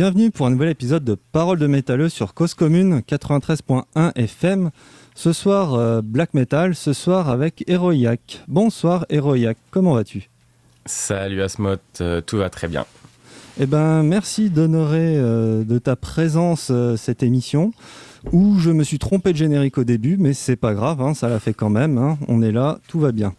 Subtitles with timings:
[0.00, 4.70] bienvenue pour un nouvel épisode de Parole de métalleux sur Cause Commune 93.1 FM.
[5.14, 8.42] Ce soir, euh, Black Metal, ce soir avec Heroiac.
[8.48, 10.30] Bonsoir Heroiac, comment vas-tu?
[10.86, 12.86] Salut Asmot, euh, tout va très bien.
[13.60, 17.74] Eh ben, merci d'honorer euh, de ta présence cette émission
[18.32, 21.28] où je me suis trompé de générique au début, mais c'est pas grave, hein, ça
[21.28, 21.98] l'a fait quand même.
[21.98, 22.16] Hein.
[22.26, 23.34] on est là, tout va bien.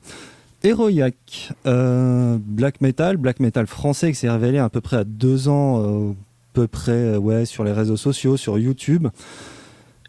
[0.62, 6.14] Heroiac, black metal, black metal français qui s'est révélé à peu près à deux ans,
[6.54, 9.08] peu près, ouais, sur les réseaux sociaux, sur YouTube.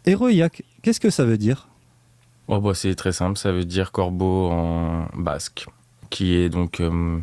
[0.05, 1.67] Héroïac, qu'est-ce que ça veut dire?
[2.47, 5.67] Oh bah, C'est très simple, ça veut dire corbeau en basque,
[6.09, 7.19] qui est donc euh,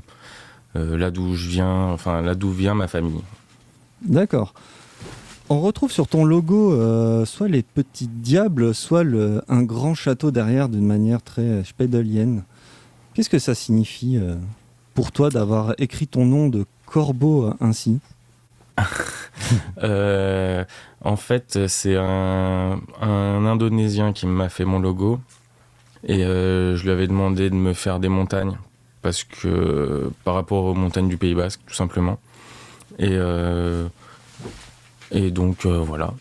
[0.77, 3.21] euh, là d'où je viens, enfin là d'où vient ma famille.
[4.03, 4.55] D'accord.
[5.51, 10.31] On retrouve sur ton logo euh, soit les petits diables, soit le, un grand château
[10.31, 12.45] derrière d'une manière très spédalienne.
[13.13, 14.19] Qu'est-ce que ça signifie
[14.95, 17.99] pour toi d'avoir écrit ton nom de corbeau ainsi?
[19.83, 20.65] euh,
[21.03, 25.21] en fait, c'est un, Indonésien qui m'a fait mon logo.
[26.07, 28.57] Et euh, je lui avais demandé de me faire des montagnes.
[29.03, 32.19] Parce que par rapport aux montagnes du Pays Basque, tout simplement.
[32.99, 33.87] Et, euh,
[35.11, 36.13] et donc, voilà.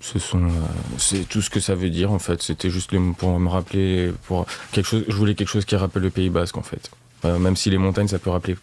[0.00, 2.40] C'est tout ce que ça veut dire en fait.
[2.40, 5.04] C'était juste pour me rappeler, pour quelque chose.
[5.08, 6.90] Je voulais quelque chose qui rappelle le Pays Basque en fait.
[7.24, 8.56] même si les montagnes, ça peut rappeler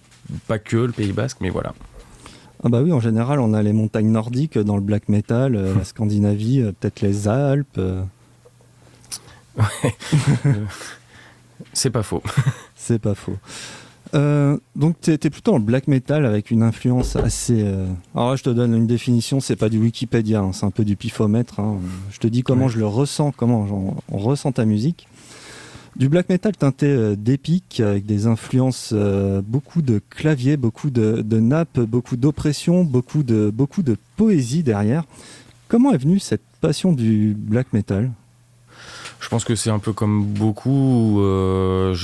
[0.48, 1.74] pas que le Pays Basque, mais voilà.
[2.66, 5.76] Ah bah oui, en général, on a les montagnes nordiques dans le black metal, euh,
[5.76, 7.78] la Scandinavie, euh, peut-être les Alpes.
[7.78, 8.04] Euh.
[11.74, 12.24] C'est pas faux.
[12.76, 13.38] C'est pas faux.
[14.76, 17.64] donc tu étais plutôt en black metal avec une influence assez...
[18.16, 20.86] Alors là, je te donne une définition, c'est pas du Wikipédia, hein, c'est un peu
[20.86, 21.60] du pifomètre.
[21.60, 21.78] Hein.
[22.12, 25.08] Je te dis comment je le ressens, comment on ressent ta musique.
[25.96, 31.24] Du black metal teinté euh, d'épique, avec des influences, euh, beaucoup de claviers, beaucoup de,
[31.40, 35.06] nappes, beaucoup d'oppression, beaucoup de, beaucoup de poésie derrière.
[35.70, 38.12] Comment est venue cette passion du black metal?
[39.20, 41.22] Je pense que c'est un peu comme beaucoup.
[41.22, 41.96] Euh,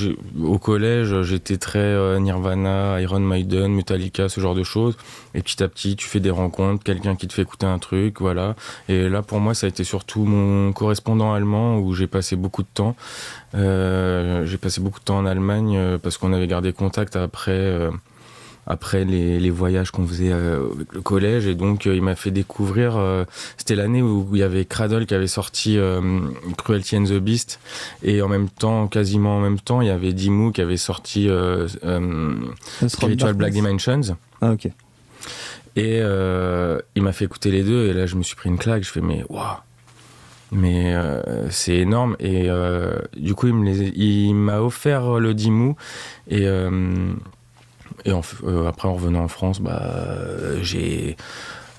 [0.42, 4.96] au collège, j'étais très euh, Nirvana, Iron Maiden, Metallica, ce genre de choses.
[5.34, 8.20] Et petit à petit, tu fais des rencontres, quelqu'un qui te fait écouter un truc,
[8.20, 8.56] voilà.
[8.88, 12.62] Et là, pour moi, ça a été surtout mon correspondant allemand où j'ai passé beaucoup
[12.62, 12.96] de temps.
[13.54, 17.90] Euh, j'ai passé beaucoup de temps en Allemagne parce qu'on avait gardé contact après
[18.66, 21.46] après les, voyages qu'on faisait euh, avec le collège.
[21.46, 23.24] Et donc euh, il m'a fait découvrir euh,
[23.56, 25.78] c'était l'année où il y avait Cradle qui avait sorti
[26.58, 27.60] Cruelty and the Beast.
[28.02, 31.28] Et en même temps quasiment en même temps il y avait Dimmu qui avait sorti
[32.86, 34.16] Spiritual Black Dimensions.
[34.40, 34.68] Ah ok.
[35.76, 37.88] Et il m'a fait écouter les deux.
[37.88, 38.84] Et là je me suis pris une claque.
[38.84, 39.56] Je fais mais waouh.
[40.52, 40.94] Mais
[41.50, 42.16] c'est énorme.
[42.20, 42.48] Et
[43.16, 45.74] du coup il m'a offert le Dimmu.
[46.30, 46.46] Et
[48.04, 51.16] et euh, après, en revenant en France, bah, j'ai.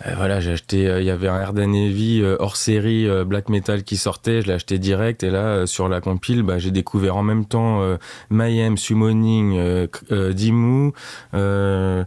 [0.06, 0.88] Euh, voilà, j'ai acheté.
[0.88, 4.42] Euh, il y avait un Erdan Heavy hors série black metal qui sortait.
[4.42, 5.24] Je l'ai acheté direct.
[5.24, 7.82] Et là, sur la compile, bah, j'ai découvert en même temps
[8.30, 10.92] Mayhem, Summoning, Dimmu.
[11.34, 12.06] je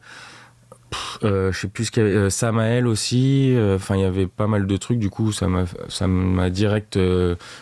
[1.53, 1.91] sais plus
[2.31, 3.57] Samael aussi.
[3.75, 4.99] Enfin, il y avait pas mal de trucs.
[4.99, 6.99] Du coup, ça m'a direct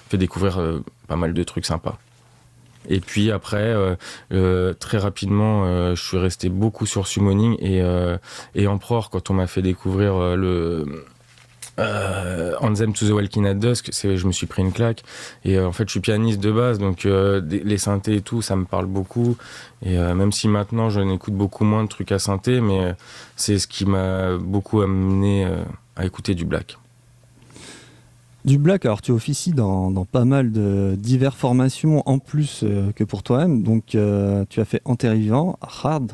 [0.09, 0.61] fait découvrir
[1.07, 1.99] pas mal de trucs sympas.
[2.89, 3.95] Et puis après, euh,
[4.33, 7.83] euh, très rapidement, euh, je suis resté beaucoup sur Summoning et,
[8.55, 11.05] et Emperor quand on m'a fait découvrir le
[11.81, 15.03] euh, Anthem to the Walking at Dusk, je me suis pris une claque.
[15.45, 18.65] Et en fait, je suis pianiste de base, donc les synthés et tout, ça me
[18.65, 19.37] parle beaucoup.
[19.85, 22.95] Et même si maintenant, je n'écoute beaucoup moins de trucs à synthé, mais
[23.37, 25.49] c'est ce qui m'a beaucoup amené
[25.97, 26.79] à écouter du black.
[28.45, 32.93] Du black, alors tu officies dans, dans, pas mal de diverses formations en plus euh,
[32.93, 33.63] que pour toi-même.
[33.63, 36.13] Donc euh, tu as fait Enterrivant, Hard,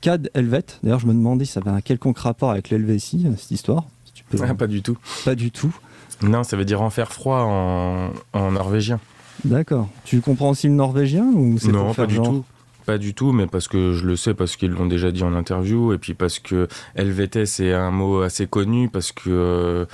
[0.00, 0.64] CAD, Helvet.
[0.82, 3.84] D'ailleurs, je me demandais si ça avait un quelconque rapport avec l'Helvétie, cette histoire.
[4.14, 4.38] tu peux...
[4.54, 4.96] pas du tout.
[5.24, 5.74] Pas du tout.
[6.22, 8.98] Non, ça veut dire enfer froid en, en norvégien.
[9.44, 9.88] D'accord.
[10.04, 12.44] Tu comprends aussi le norvégien ou c'est Non, pas du tout.
[12.86, 15.34] Pas du tout, mais parce que je le sais, parce qu'ils l'ont déjà dit en
[15.34, 19.86] interview, et puis parce que LVT c'est un mot assez connu, parce que euh,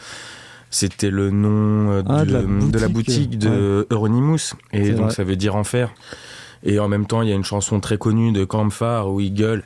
[0.72, 4.54] c'était le nom euh, ah, de, la boutique de Euronymous.
[4.72, 5.92] Et donc ça veut dire enfer.
[6.64, 9.34] Et en même temps, il y a une chanson très connue de Campfire où il
[9.34, 9.64] gueule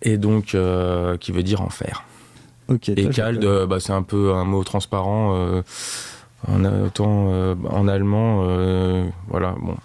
[0.00, 2.04] et donc euh, qui veut dire enfer.
[2.70, 5.34] et Kald, bah, c'est un peu un mot transparent.
[5.36, 5.62] Euh,
[6.46, 7.28] en, autant
[7.68, 8.46] en allemand,
[9.28, 9.76] voilà, bon,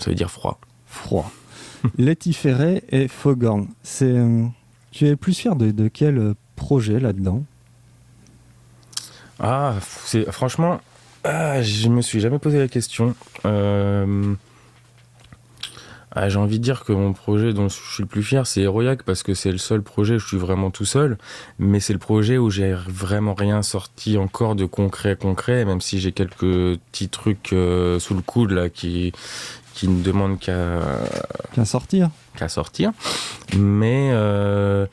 [0.00, 0.58] ça veut dire froid.
[0.86, 1.30] Froid.
[1.98, 3.68] Letiféré et Fogorn.
[3.82, 4.16] C'est,
[4.90, 7.44] tu es plus fier de, de quel projet là-dedans?
[9.40, 9.74] Ah,
[10.04, 10.80] c'est franchement,
[11.24, 13.14] ah, je me suis jamais posé la question.
[13.44, 14.34] Euh,
[16.18, 18.62] ah, j'ai envie de dire que mon projet dont je suis le plus fier, c'est
[18.62, 21.18] Heroiac parce que c'est le seul projet où je suis vraiment tout seul.
[21.58, 26.00] Mais c'est le projet où j'ai vraiment rien sorti encore de concret, concret, même si
[26.00, 29.12] j'ai quelques petits trucs euh, sous le coude là qui,
[29.74, 30.80] qui ne demandent qu'à
[31.54, 32.08] qu'à sortir.
[32.36, 32.92] Qu'à sortir.
[33.54, 34.86] Mais euh,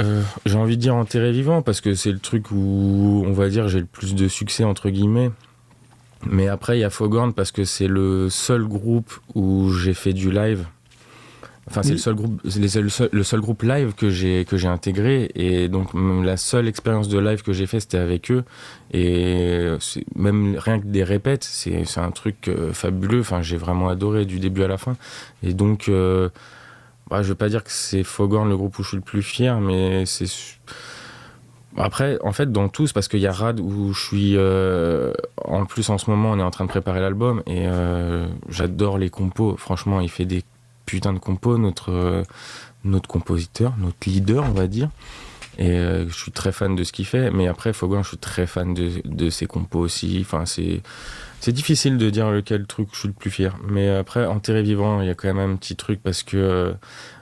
[0.00, 3.48] euh, j'ai envie de dire enterré vivant parce que c'est le truc où on va
[3.48, 5.30] dire j'ai le plus de succès entre guillemets.
[6.28, 10.12] Mais après, il y a Foghorn parce que c'est le seul groupe où j'ai fait
[10.12, 10.66] du live.
[11.68, 14.68] Enfin, c'est le seul groupe, le seul, le seul groupe live que j'ai que j'ai
[14.68, 15.30] intégré.
[15.34, 18.44] Et donc la seule expérience de live que j'ai fait c'était avec eux.
[18.92, 19.66] Et
[20.14, 23.20] même rien que des répètes c'est un truc euh, fabuleux.
[23.20, 24.96] Enfin, j'ai vraiment adoré du début à la fin.
[25.42, 26.28] Et donc euh,
[27.08, 29.22] bah, je veux pas dire que c'est Foghorn le groupe où je suis le plus
[29.22, 30.26] fier, mais c'est
[31.78, 34.36] après, en fait, dans tous, parce qu'il y a Rad où je suis.
[34.36, 35.12] Euh,
[35.44, 38.98] en plus, en ce moment, on est en train de préparer l'album et euh, j'adore
[38.98, 39.56] les compos.
[39.58, 40.42] Franchement, il fait des
[40.86, 42.22] putains de compos, notre, euh,
[42.84, 44.88] notre compositeur, notre leader, on va dire.
[45.58, 47.30] Et je suis très fan de ce qu'il fait.
[47.30, 50.18] Mais après, Fogan, je suis très fan de, de ses compos aussi.
[50.20, 50.82] Enfin, c'est.
[51.40, 53.56] C'est difficile de dire lequel truc je suis le plus fier.
[53.68, 56.74] Mais après, en Enterré Vivant, il y a quand même un petit truc parce que.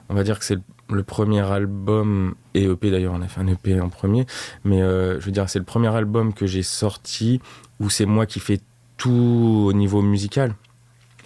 [0.09, 0.59] on va dire que c'est
[0.91, 4.27] le premier album, et EP d'ailleurs, on a fait un EP en premier,
[4.65, 7.41] mais euh, je veux dire, c'est le premier album que j'ai sorti
[7.81, 8.61] où c'est moi qui fais
[8.97, 10.55] tout au niveau musical.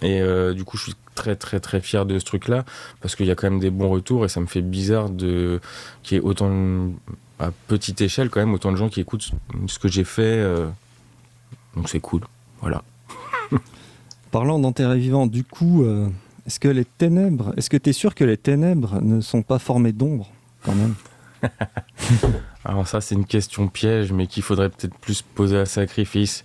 [0.01, 2.63] Et euh, du coup, je suis très très très fier de ce truc-là
[3.01, 5.59] parce qu'il y a quand même des bons retours et ça me fait bizarre de
[6.01, 6.91] qu'il y ait autant
[7.39, 9.29] à petite échelle quand même autant de gens qui écoutent
[9.67, 10.21] ce que j'ai fait.
[10.21, 10.69] Euh.
[11.75, 12.21] donc c'est cool.
[12.61, 12.83] Voilà.
[14.31, 15.85] Parlant d'enterré vivant, du coup,
[16.49, 19.59] est-ce que les ténèbres, est-ce que tu es sûr que les ténèbres ne sont pas
[19.59, 20.31] formées d'ombre
[20.63, 20.95] quand même?
[22.65, 26.43] Alors ça c'est une question piège mais qu'il faudrait peut-être plus poser à sacrifice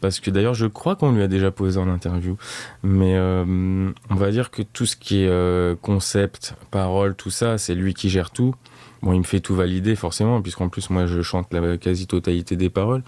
[0.00, 2.36] parce que d'ailleurs je crois qu'on lui a déjà posé en interview
[2.82, 7.58] mais euh, on va dire que tout ce qui est euh, concept, parole, tout ça
[7.58, 8.54] c'est lui qui gère tout.
[9.02, 12.70] Bon il me fait tout valider forcément puisqu'en plus moi je chante la quasi-totalité des
[12.70, 13.02] paroles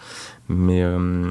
[0.49, 1.31] mais euh,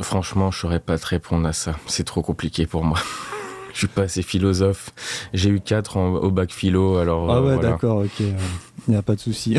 [0.00, 1.76] franchement, je saurais pas te répondre à ça.
[1.86, 2.98] C'est trop compliqué pour moi.
[3.72, 4.90] je suis pas assez philosophe.
[5.32, 7.30] J'ai eu 4 au bac philo, alors.
[7.30, 8.20] Ah ouais, d'accord, ok.
[8.20, 9.56] Il n'y a pas de souci.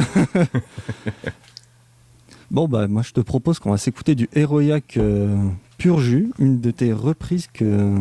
[2.51, 5.35] bon, bah, moi, je te propose qu'on va s'écouter du Héroïac euh,
[5.77, 7.97] Pur Jus, une de tes reprises que,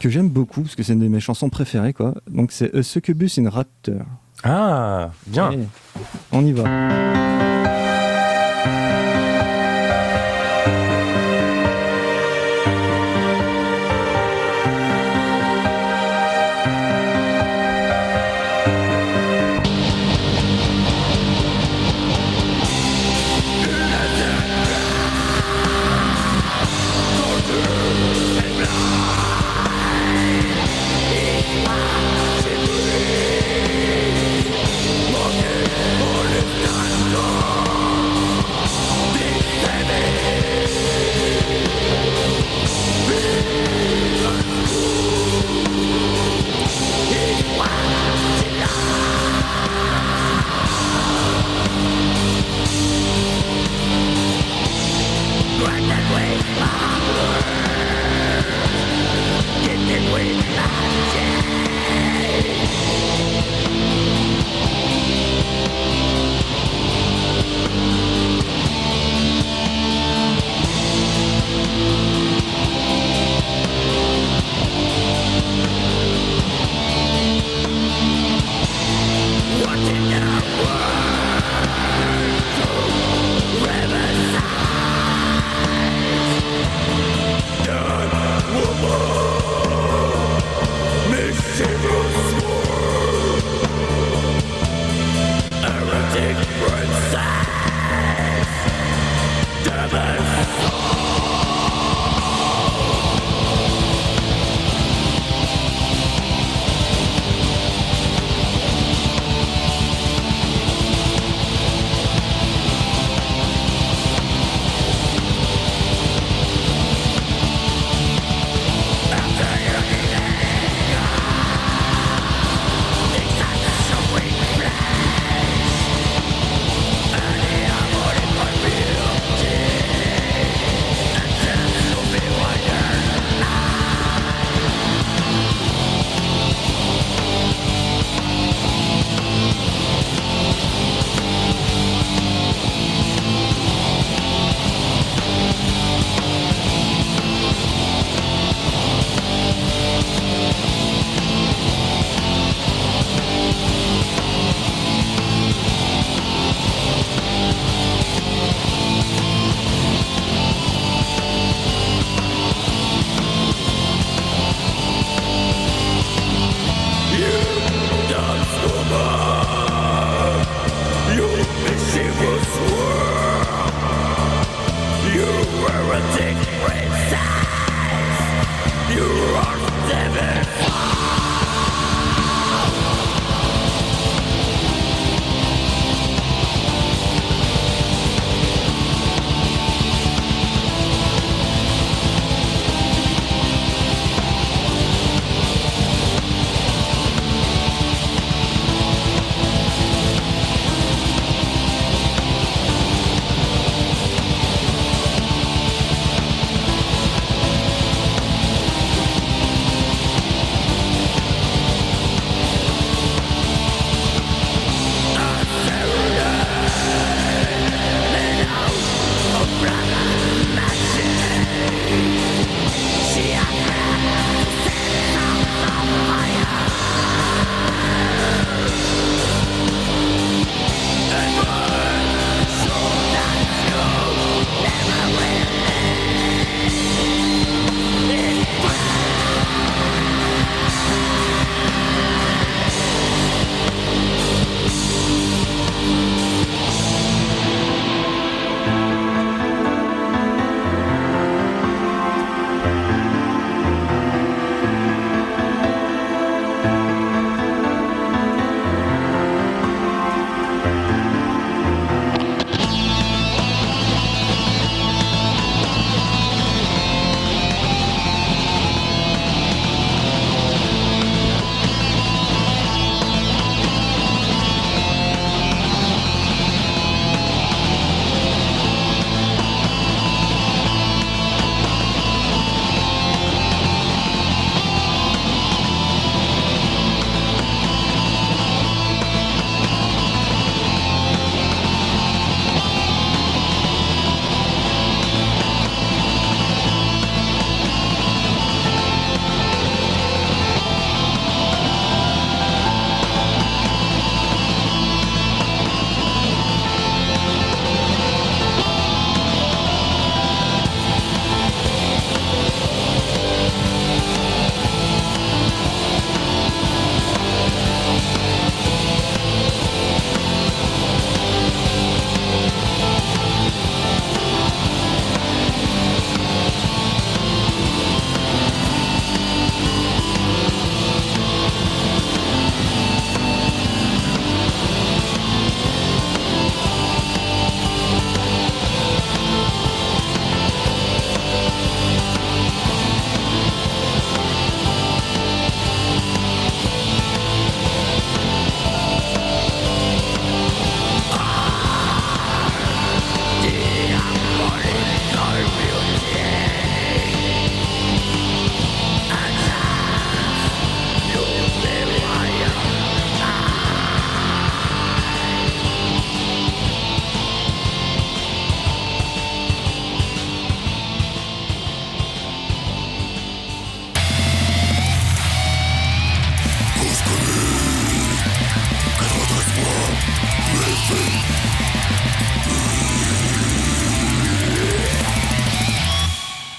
[0.00, 2.14] que j'aime beaucoup, parce que c'est une de mes chansons préférées, quoi.
[2.30, 4.02] Donc, c'est A Succubus in Raptor.
[4.44, 5.50] Ah, bien.
[6.32, 7.55] on y va.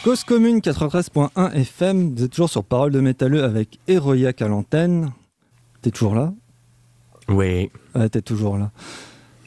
[0.07, 5.11] Cause commune 93.1 FM, vous êtes toujours sur Parole de métalleux avec Héroïac à l'antenne.
[5.81, 6.33] T'es toujours là?
[7.27, 7.69] Oui.
[7.93, 8.71] Ouais, t'es toujours là.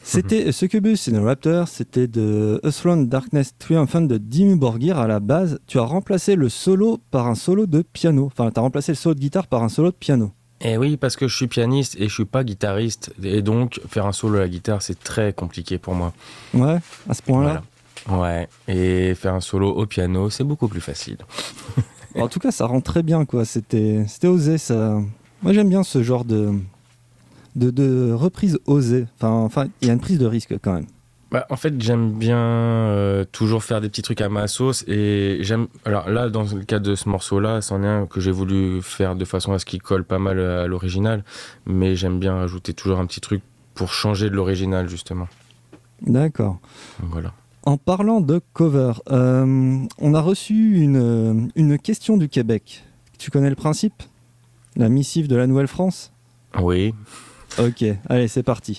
[0.02, 5.19] C'était Succubus in a Raptor, c'était de A Darkness Triumphant de Dimmu Borgir à la
[5.19, 5.61] base.
[5.67, 8.26] Tu as remplacé le solo par un solo de piano.
[8.26, 10.31] Enfin, tu as remplacé le solo de guitare par un solo de piano.
[10.61, 13.14] Eh oui, parce que je suis pianiste et je suis pas guitariste.
[13.23, 16.12] Et donc, faire un solo à la guitare, c'est très compliqué pour moi.
[16.52, 17.62] Ouais, à ce point-là.
[18.09, 21.19] Ouais, et faire un solo au piano, c'est beaucoup plus facile.
[22.16, 23.45] en tout cas, ça rend très bien, quoi.
[23.45, 25.00] C'était, c'était osé, ça.
[25.42, 26.52] Moi, j'aime bien ce genre de,
[27.57, 29.07] de, de reprise osée.
[29.16, 30.87] Enfin, enfin, il y a une prise de risque quand même.
[31.30, 35.38] Bah, en fait, j'aime bien euh, toujours faire des petits trucs à ma sauce et
[35.42, 35.69] j'aime.
[35.85, 39.14] Alors là, dans le cas de ce morceau-là, c'en est un que j'ai voulu faire
[39.14, 41.23] de façon à ce qu'il colle pas mal à l'original,
[41.66, 43.42] mais j'aime bien ajouter toujours un petit truc
[43.75, 45.28] pour changer de l'original justement.
[46.02, 46.59] D'accord.
[46.99, 47.33] Voilà.
[47.64, 52.85] En parlant de cover, euh, on a reçu une, une, question du Québec.
[53.19, 54.02] Tu connais le principe?
[54.76, 56.12] La missive de la Nouvelle-France?
[56.59, 56.95] Oui.
[57.59, 58.79] Ok, allez, c'est parti.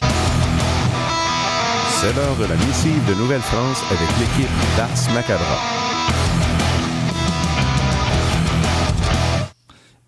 [1.90, 5.81] C'est l'heure de la missive de Nouvelle-France avec l'équipe d'Ars Macabra.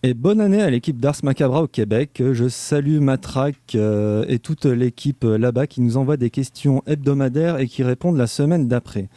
[0.05, 2.21] Et bonne année à l'équipe d'Ars Macabra au Québec.
[2.33, 7.67] Je salue Matraque euh, et toute l'équipe là-bas qui nous envoie des questions hebdomadaires et
[7.67, 9.07] qui répondent la semaine d'après.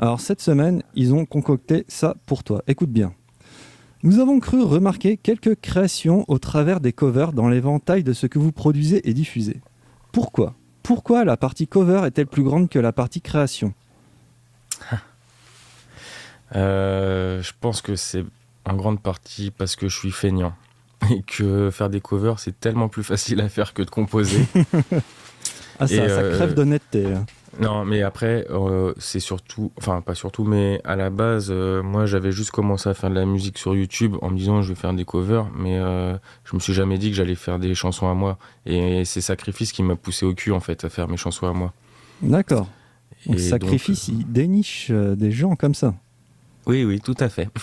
[0.00, 2.64] Alors cette semaine, ils ont concocté ça pour toi.
[2.66, 3.14] Écoute bien.
[4.02, 8.40] Nous avons cru remarquer quelques créations au travers des covers dans l'éventail de ce que
[8.40, 9.60] vous produisez et diffusez.
[10.10, 10.56] Pourquoi?
[10.82, 13.74] Pourquoi la partie cover est-elle plus grande que la partie création?
[16.54, 18.26] Euh, je pense que c'est
[18.64, 20.54] en grande partie parce que je suis feignant
[21.10, 24.46] et que faire des covers c'est tellement plus facile à faire que de composer.
[25.78, 27.02] Ah ça, ça euh, crève d'honnêteté.
[27.02, 27.24] là.
[27.60, 32.06] non, mais après euh, c'est surtout, enfin pas surtout, mais à la base, euh, moi
[32.06, 34.74] j'avais juste commencé à faire de la musique sur YouTube en me disant je vais
[34.74, 38.14] faire des covers, mais je me suis jamais dit que j'allais faire des chansons à
[38.14, 38.38] moi.
[38.66, 41.52] Et c'est Sacrifice qui m'a poussé au cul en fait à faire mes chansons à
[41.52, 41.72] moi.
[42.22, 42.68] D'accord.
[43.26, 45.94] Donc Et sacrifice, donc, il déniche des gens comme ça.
[46.66, 47.48] Oui, oui, tout à fait.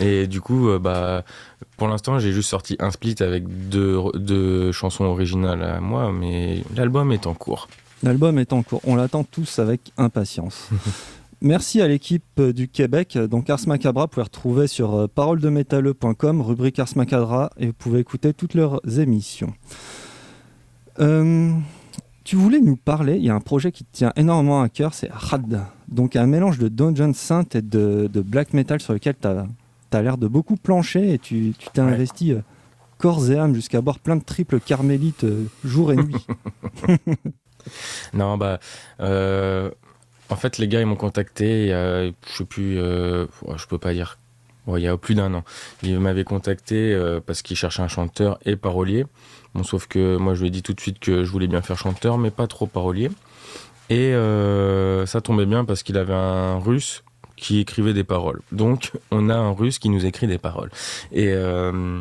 [0.00, 1.24] Et du coup, euh, bah,
[1.76, 6.62] pour l'instant, j'ai juste sorti un split avec deux, deux chansons originales à moi, mais
[6.76, 7.68] l'album est en cours.
[8.02, 8.80] L'album est en cours.
[8.84, 10.68] On l'attend tous avec impatience.
[11.40, 13.16] Merci à l'équipe du Québec.
[13.16, 18.00] Donc Ars Macabra, vous pouvez retrouver sur euh, paroledemétalleux.com, rubrique Ars Macabra, et vous pouvez
[18.00, 19.52] écouter toutes leurs émissions.
[20.98, 21.52] Euh,
[22.28, 24.92] tu voulais nous parler, il y a un projet qui te tient énormément à cœur,
[24.92, 25.64] c'est Rad.
[25.88, 30.02] Donc un mélange de Dungeon Synth et de, de black metal sur lequel tu as,
[30.02, 31.90] l'air de beaucoup plancher et tu t'es Ouais.
[31.90, 32.40] investi euh,
[32.98, 36.26] corps et âme jusqu'à boire plein de triples carmélites euh, jour et nuit.
[38.12, 38.60] Non, bah,
[39.00, 39.70] euh,
[40.28, 43.78] en fait, les gars, ils m'ont contacté, il y a, je sais plus, je peux
[43.78, 44.18] pas dire,
[44.66, 45.44] il y a plus d'un an.
[45.82, 46.94] Ils m'avaient contacté
[47.26, 49.06] parce qu'ils cherchaient un chanteur et parolier.
[49.54, 51.62] Bon, sauf que moi, je lui ai dit tout de suite que je voulais bien
[51.62, 53.10] faire chanteur, mais pas trop parolier.
[53.90, 57.02] Et euh, ça tombait bien parce qu'il avait un russe
[57.36, 58.40] qui écrivait des paroles.
[58.52, 60.70] Donc, on a un russe qui nous écrit des paroles.
[61.12, 62.00] Et, euh,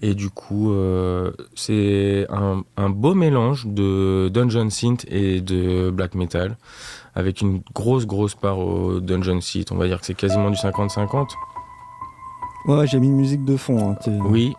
[0.00, 6.14] et du coup, euh, c'est un, un beau mélange de Dungeon Synth et de Black
[6.14, 6.56] Metal,
[7.14, 9.70] avec une grosse, grosse part au Dungeon Synth.
[9.72, 11.28] On va dire que c'est quasiment du 50-50.
[12.66, 13.90] Ouais, j'ai mis une musique de fond.
[13.92, 14.54] hein, Oui.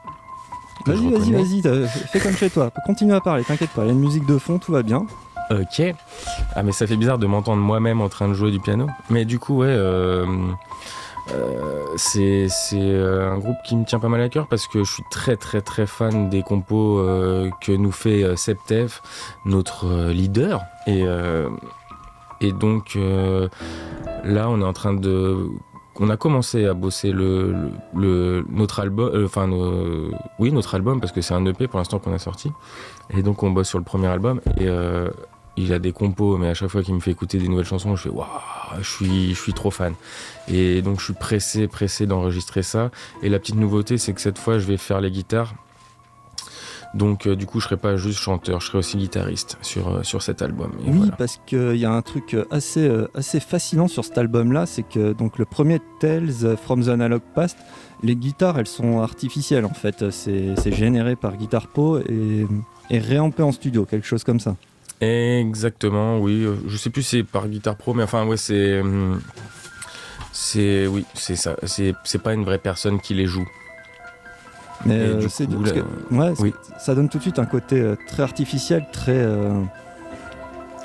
[0.86, 2.70] Vas-y, vas-y, vas-y, fais comme chez toi.
[2.86, 3.84] Continue à parler, t'inquiète pas.
[3.84, 5.06] Il y a une musique de fond, tout va bien.
[5.50, 5.82] Ok.
[6.56, 8.88] Ah mais ça fait bizarre de m'entendre moi-même en train de jouer du piano.
[9.10, 10.26] Mais du coup ouais, euh,
[11.32, 14.92] euh, c'est euh, un groupe qui me tient pas mal à cœur parce que je
[14.92, 19.00] suis très très très fan des compos euh, que nous fait Septev,
[19.46, 20.62] notre leader.
[20.88, 21.06] Et
[22.42, 22.98] et donc
[24.24, 25.50] là on est en train de
[26.00, 27.56] on a commencé à bosser le,
[27.96, 29.50] le, notre album, euh, enfin
[30.40, 32.52] oui notre album parce que c'est un EP pour l'instant qu'on a sorti.
[33.16, 35.10] Et donc on bosse sur le premier album et euh,
[35.56, 37.96] il a des compos, mais à chaque fois qu'il me fait écouter des nouvelles chansons,
[37.96, 38.28] je fais waouh,
[38.80, 39.94] je suis, je suis trop fan.
[40.48, 42.90] Et donc je suis pressé, pressé d'enregistrer ça.
[43.22, 45.54] Et la petite nouveauté, c'est que cette fois, je vais faire les guitares.
[46.94, 50.04] Donc euh, du coup, je serai pas juste chanteur, je serai aussi guitariste sur, euh,
[50.04, 50.72] sur cet album.
[50.86, 51.16] Et oui, voilà.
[51.16, 54.84] parce qu'il y a un truc euh, assez, euh, assez fascinant sur cet album-là, c'est
[54.84, 57.58] que donc, le premier Tales from the Analog Past,
[58.04, 60.12] les guitares, elles sont artificielles en fait.
[60.12, 62.46] C'est c'est généré par Guitar Pro et,
[62.92, 64.56] et réampé en studio, quelque chose comme ça.
[65.02, 66.44] Exactement, oui.
[66.44, 69.20] Euh, Je sais plus si c'est par Guitar Pro, mais enfin ouais, c'est hum,
[70.32, 71.56] c'est oui, c'est ça.
[71.64, 73.48] C'est c'est pas une vraie personne qui les joue.
[74.86, 75.80] Mais euh, c'est coup, parce que-
[76.16, 76.54] ouais, oui.
[76.78, 79.12] ça donne tout de suite un côté euh, très artificiel, très.
[79.16, 79.62] euh,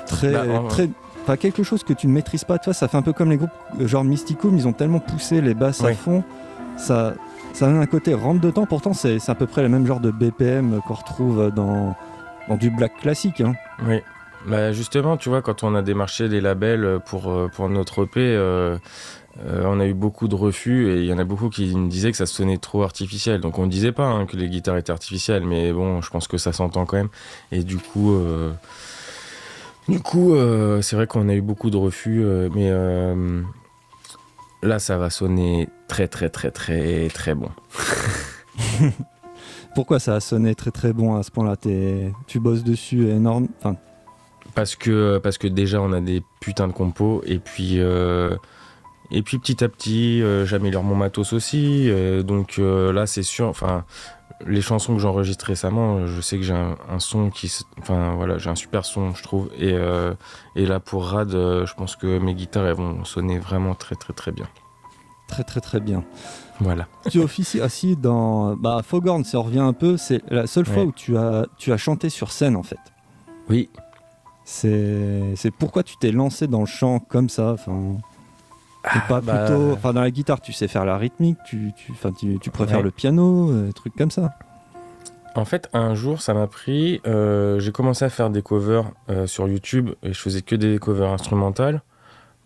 [0.05, 0.31] très.
[0.31, 0.89] Bah, très
[1.23, 3.37] Enfin, quelque chose que tu ne maîtrises pas, toi, ça fait un peu comme les
[3.37, 6.23] groupes euh, genre Mysticum, ils ont tellement poussé les basses à fond,
[6.77, 7.13] ça,
[7.53, 9.85] ça donne un côté rentre de temps, pourtant c'est c'est à peu près le même
[9.85, 11.95] genre de BPM qu'on retrouve dans,
[12.47, 13.41] dans du black classique.
[13.41, 13.53] hein.
[13.85, 13.99] Oui.
[14.47, 18.21] Bah justement, tu vois, quand on a démarché les labels pour, euh, pour notre EP,
[18.21, 18.77] euh,
[19.45, 21.89] euh, on a eu beaucoup de refus et il y en a beaucoup qui me
[21.89, 23.39] disaient que ça sonnait trop artificiel.
[23.39, 26.27] Donc on ne disait pas hein, que les guitares étaient artificielles, mais bon, je pense
[26.27, 27.09] que ça s'entend quand même.
[27.51, 28.51] Et du coup, euh,
[29.87, 32.23] du coup, euh, c'est vrai qu'on a eu beaucoup de refus,
[32.53, 32.69] mais
[34.61, 37.49] là, ça va sonner très très très très très bon.
[39.75, 41.55] Pourquoi ça a sonné très très bon à ce point-là?
[42.27, 43.47] Tu bosses dessus énorme.
[43.59, 43.77] Enfin,
[44.53, 47.21] Parce que, parce que déjà, on a des putains de compos.
[47.25, 47.79] Et puis,
[49.11, 51.89] et puis petit à petit, euh, j'améliore mon matos aussi.
[51.89, 53.47] euh, donc euh, là, c'est sûr.
[53.47, 53.85] Enfin,
[54.45, 57.51] les chansons que j'enregistre récemment, je sais que j'ai un, un son qui.
[57.79, 59.49] Enfin, voilà, j'ai un super son, je trouve.
[59.57, 60.13] Et, euh,
[60.55, 63.95] et là, pour Rad, euh, je pense que mes guitares, elles vont sonner vraiment très,
[63.95, 64.47] très, très bien.
[65.27, 66.03] très très très bien.
[66.61, 66.87] Voilà.
[67.09, 68.55] tu officies assis dans.
[68.55, 70.89] Bah, Foghorn, ça revient un peu, c'est la seule fois Ouais.
[70.89, 72.79] où tu as, tu as chanté sur scène en fait.
[73.49, 73.69] Oui.
[74.45, 77.51] C'est c'est pourquoi tu t'es lancé dans le chant comme ça.
[77.53, 77.97] Enfin,
[78.85, 79.71] et pas bah, plutôt.
[79.73, 82.83] Enfin, dans la guitare, tu sais faire la rythmique, tu, tu, tu, tu préfères Ouais.
[82.83, 84.33] le piano, euh, trucs comme ça.
[85.35, 87.01] En fait, un jour, ça m'a pris.
[87.05, 90.79] euh, j'ai commencé à faire des covers euh, sur YouTube et je faisais que des
[90.79, 91.81] covers instrumentales.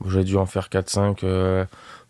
[0.08, 1.20] J'ai dû en faire 4-5.
[1.24, 1.66] Euh,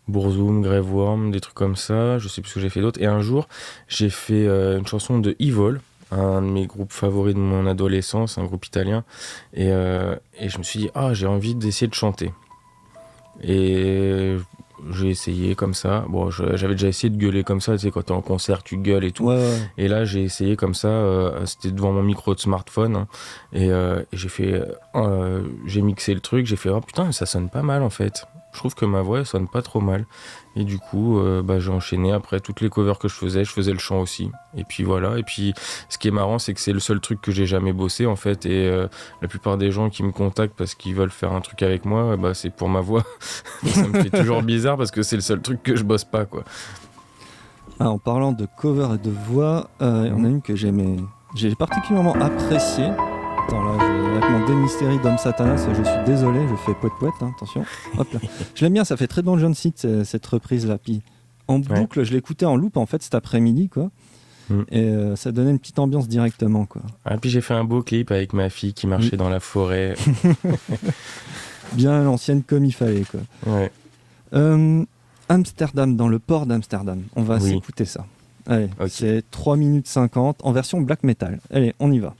[0.08, 2.18] Bourzoum, Grave Worm, des trucs comme ça.
[2.18, 3.00] Je sais plus ce que j'ai fait d'autre.
[3.00, 3.48] Et un jour,
[3.88, 5.78] j'ai fait euh, une chanson de Evil,
[6.10, 9.04] un de mes groupes favoris de mon adolescence, un groupe italien.
[9.54, 12.32] Et, euh, et je me suis dit, ah, j'ai envie d'essayer de chanter.
[13.42, 14.36] Et
[14.90, 16.04] j'ai essayé comme ça.
[16.08, 17.72] Bon, j'avais déjà essayé de gueuler comme ça.
[17.72, 19.24] Tu sais, quand t'es en concert, tu gueules et tout.
[19.26, 19.58] Ouais, ouais.
[19.78, 20.88] Et là, j'ai essayé comme ça.
[20.88, 22.96] euh, C'était devant mon micro de smartphone.
[22.96, 23.06] hein,
[23.52, 24.62] et euh, et j'ai fait.
[24.94, 26.46] euh, j'ai mixé le truc.
[26.46, 28.26] J'ai fait, oh putain, mais ça sonne pas mal en fait.
[28.52, 30.04] Je trouve que ma voix, elle sonne pas trop mal.
[30.56, 32.12] Et du coup, euh, bah, j'ai enchaîné.
[32.12, 34.30] Après, toutes les covers que je faisais, je faisais le chant aussi.
[34.56, 35.18] Et puis voilà.
[35.18, 35.52] Et puis,
[35.88, 38.16] ce qui est marrant, c'est que c'est le seul truc que j'ai jamais bossé en
[38.16, 38.46] fait.
[38.46, 38.86] Et euh,
[39.20, 42.16] la plupart des gens qui me contactent parce qu'ils veulent faire un truc avec moi,
[42.16, 43.02] bah, c'est pour ma voix.
[43.64, 46.24] ça me fait toujours bizarre parce que c'est le seul truc que je bosse pas,
[46.24, 46.44] quoi.
[47.80, 50.54] Ah, en parlant de cover et de voix, euh, il y en a une que
[50.54, 50.72] j'ai
[51.56, 52.90] particulièrement appréciée.
[53.46, 57.14] Attends, là, je- avec mon démystérie d'homme satanas, je suis désolé, je fais poète poète,
[57.20, 57.64] hein, attention.
[57.98, 58.20] Hop là.
[58.54, 60.78] Je l'aime bien, ça fait très le jeune site euh, cette reprise-là.
[60.78, 61.02] Puis
[61.48, 63.90] en boucle, je l'écoutais en loop en fait cet après-midi, quoi.
[64.50, 64.60] Mm.
[64.70, 66.82] Et euh, ça donnait une petite ambiance directement, quoi.
[67.10, 69.94] Et puis j'ai fait un beau clip avec ma fille qui marchait dans la forêt.
[71.72, 73.20] Bien l'ancienne comme il fallait, quoi.
[73.46, 73.70] Ouais.
[74.34, 74.84] Euh,
[75.28, 77.02] Amsterdam, dans le port d'Amsterdam.
[77.16, 77.50] On va Oui.
[77.50, 78.06] s'écouter ça.
[78.46, 78.88] Allez, Ok.
[78.90, 81.40] c'est 3 minutes 50 en version black metal.
[81.52, 82.14] Allez, on y va.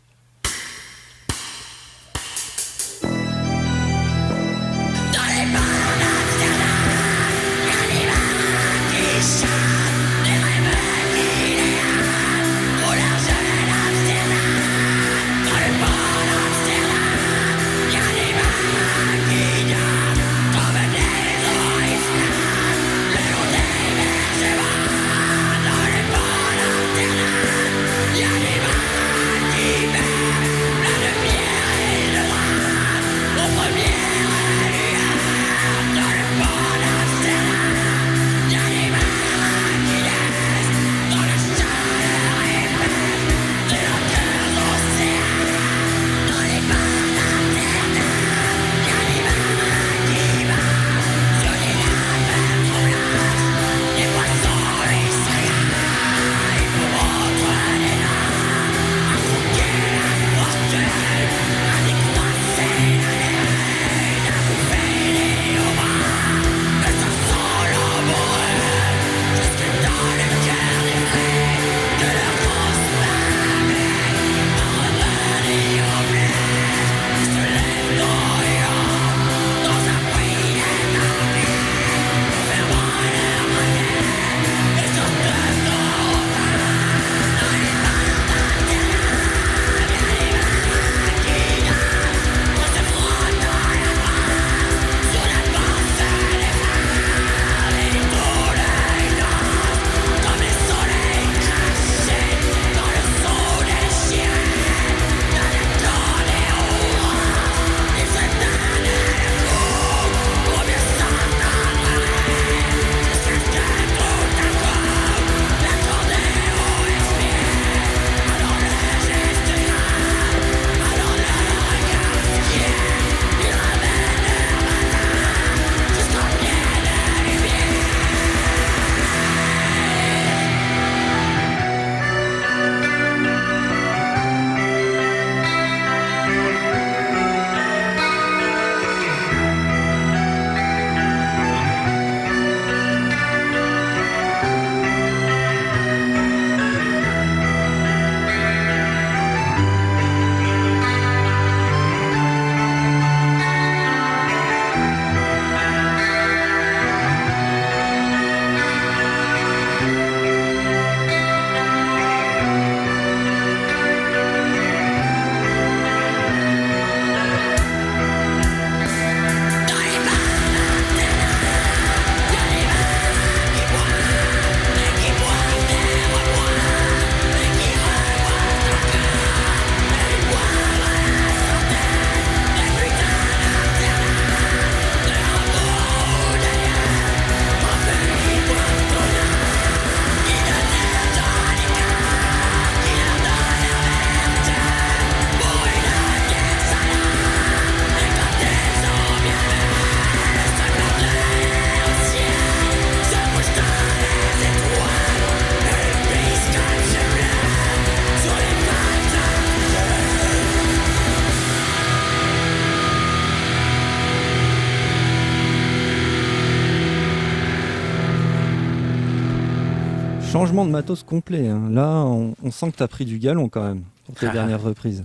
[220.46, 221.48] Changement de matos complet.
[221.48, 221.68] hein.
[221.70, 224.62] Là, on, on sent que tu as pris du galon quand même pour tes dernières
[224.62, 225.04] reprises.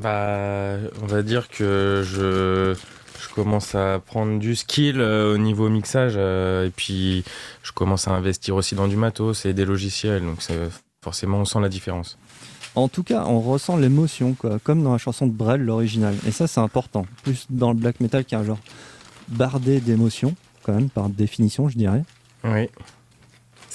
[0.00, 2.74] Bah, on va dire que je,
[3.20, 7.22] je commence à prendre du skill euh, au niveau mixage euh, et puis
[7.62, 10.22] je commence à investir aussi dans du matos et des logiciels.
[10.22, 10.38] Donc
[11.02, 12.18] forcément, on sent la différence.
[12.74, 14.34] En tout cas, on ressent l'émotion,
[14.64, 16.12] comme dans la chanson de Brel, l'original.
[16.26, 17.06] Et ça, c'est important.
[17.22, 18.58] Plus dans le black metal qui est un genre
[19.28, 20.34] bardé d'émotions,
[20.64, 22.02] quand même, par définition, je dirais.
[22.42, 22.68] Oui.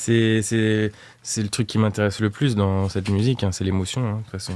[0.02, 4.02] C'est, c'est, c'est le truc qui m'intéresse le plus dans cette musique, hein, c'est l'émotion,
[4.08, 4.54] hein, de toute façon.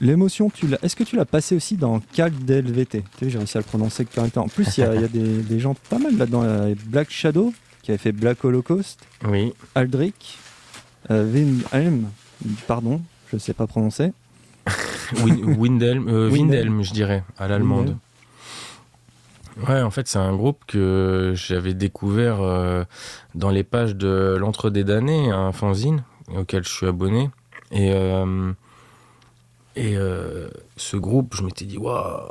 [0.00, 0.78] L'émotion, tu l'as.
[0.82, 3.66] Est-ce que tu l'as passé aussi dans Calc DLVT Tu sais, j'ai réussi à le
[3.66, 4.44] prononcer correctement.
[4.44, 6.42] En plus, il y a, il y a des, des gens pas mal là-dedans.
[6.44, 9.52] Il y a Black Shadow, qui avait fait Black Holocaust, Oui.
[9.74, 10.38] Aldrich,
[11.10, 11.52] euh,
[12.66, 14.12] pardon, je sais pas prononcer.
[15.22, 16.32] Win- Windelm, euh, Windelm.
[16.32, 17.96] Windelm, je dirais, à l'allemande.
[19.66, 22.84] Ouais, en fait, c'est un groupe que j'avais découvert euh,
[23.34, 26.04] dans les pages de l'Entre des damnés, un fanzine
[26.36, 27.30] auquel je suis abonné.
[27.72, 28.52] Et, euh,
[29.76, 32.28] et euh, ce groupe, je m'étais dit, waouh!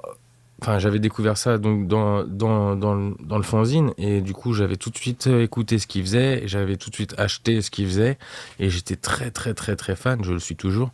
[0.62, 4.54] Enfin, j'avais découvert ça donc dans, dans, dans, le- dans le fanzine et du coup
[4.54, 7.86] j'avais tout de suite écouté ce qu'il faisait, j'avais tout de suite acheté ce qu'il
[7.86, 8.18] faisait
[8.60, 10.90] et j'étais très très très très fan, je le suis toujours.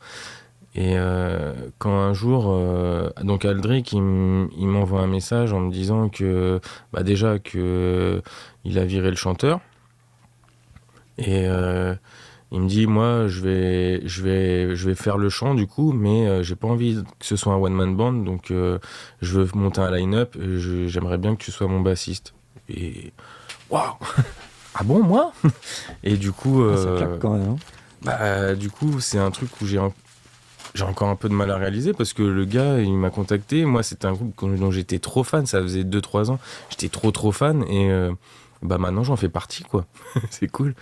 [0.75, 6.09] Et euh, quand un jour, euh, donc Aldric, il, m'envoie un message en me disant
[6.09, 6.59] que,
[6.91, 8.21] bah déjà que
[8.65, 9.59] il a viré le chanteur.
[11.19, 11.93] Et euh,
[12.51, 15.91] il me dit, moi, je vais, je vais, je vais faire le chant du coup,
[15.93, 18.79] mais j'ai pas envie que ce soit un one man band, donc je
[19.21, 20.35] veux monter un line-up.
[20.87, 22.33] J'aimerais bien que tu sois mon bassiste.
[22.69, 23.13] Et
[23.69, 23.93] waouh,
[24.73, 25.33] ah bon moi?
[26.03, 27.49] Et du coup, Ah, ça claque quand même.
[27.49, 27.55] hein.
[28.01, 29.93] bah, du coup, c'est un truc où j'ai un-
[30.73, 33.65] j'ai encore un peu de mal à réaliser parce que le gars, il m'a contacté.
[33.65, 35.45] Moi, c'était un groupe dont j'étais trop fan.
[35.45, 36.39] Ça faisait 2-3 ans.
[36.69, 37.63] J'étais trop, trop fan.
[37.69, 38.11] Et euh,
[38.61, 39.85] bah, maintenant, j'en fais partie, quoi.
[40.29, 40.73] c'est cool.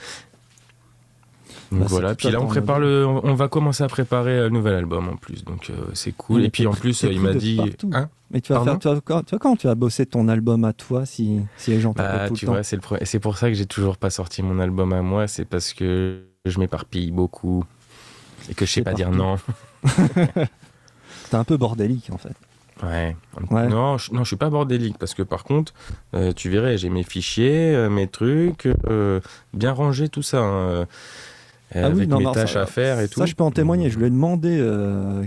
[1.72, 2.16] Donc Bah, voilà.
[2.16, 5.44] Puis là, on prépare le, on va commencer à préparer un nouvel album en plus.
[5.44, 6.42] Donc euh, c'est cool.
[6.42, 7.60] Mais Et puis en plus, il m'a dit.
[7.94, 8.10] Hein?
[8.30, 10.30] Mais tu vas Pardon faire, tu vas, quand- tu vas quand tu vas bosser ton
[10.30, 13.06] album à toi si, si les gens Bah, tout tu le temps vois, c'est le
[13.06, 15.28] c'est pour ça que j'ai toujours pas sorti mon album à moi.
[15.28, 17.66] C'est parce que je m'éparpille beaucoup
[18.50, 19.38] et que je sais pas dire non.
[21.30, 22.34] T'es un peu bordélique en fait.
[22.84, 23.16] Ouais.
[23.52, 23.68] Ouais.
[23.68, 25.74] Non, je, non, je suis pas bordélique parce que par contre,
[26.16, 29.20] euh, tu verrais, j'ai mes fichiers, euh, mes trucs, euh,
[29.54, 30.86] bien rangé tout ça, hein,
[31.74, 33.20] Ah oui, avec non, mes non, tâches ça- à faire et tout.
[33.20, 33.90] Ça, je peux en témoigner.
[33.92, 34.58] Je lui ai demandé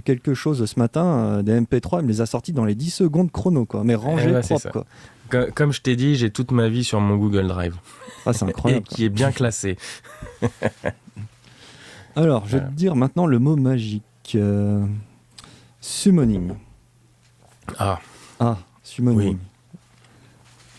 [0.04, 3.30] quelque chose ce matin, des MP3, il me les a sortis dans les 10 secondes
[3.30, 3.82] chrono, quoi.
[3.84, 4.70] Mais Eh c'est propres, ça.
[4.70, 4.84] quoi.
[5.30, 7.76] Co- Comme je t'ai dit, j'ai toute ma vie sur mon Google Drive
[8.26, 8.82] Ah, c'est et incroyable.
[8.86, 9.76] qui est bien classé.
[12.16, 14.02] Alors, je vais te dire maintenant le mot magique.
[14.34, 14.84] Euh,
[15.80, 16.52] summoning.
[17.78, 18.00] Ah,
[18.40, 19.34] Ah, summoning.
[19.34, 19.36] Oui.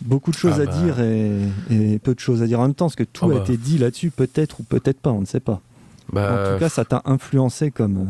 [0.01, 0.71] Beaucoup de choses Ah à bah.
[0.83, 3.31] dire et, et peu de choses à dire en même temps, parce que tout Oh
[3.31, 3.39] a bah.
[3.41, 5.61] été dit là-dessus, peut-être ou peut-être pas, on ne sait pas.
[6.11, 7.97] bah, en tout cas, ça t'a influencé comme.
[7.97, 8.05] euh,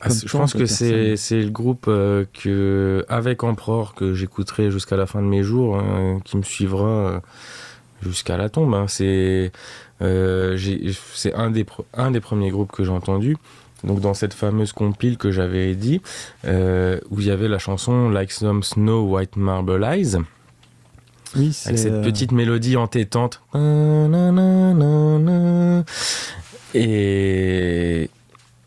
[0.00, 5.06] Ah, je pense que c'est le groupe euh, que avec Emperor que j'écouterai jusqu'à la
[5.06, 7.20] fin de mes jours, hein, qui me suivra euh,
[8.02, 8.74] jusqu'à la tombe.
[8.74, 8.86] hein.
[8.88, 9.52] C'est
[10.02, 10.58] euh,
[11.34, 13.36] un des un des premiers groupes que j'ai entendu.
[13.84, 16.00] Donc dans cette fameuse compile que j'avais dit,
[16.46, 20.16] euh, où il y avait la chanson Like Some Snow White Marble Eyes,
[21.36, 21.68] Oui, c'est.
[21.68, 23.42] avec cette euh, petite mélodie entêtante.
[26.74, 28.10] Et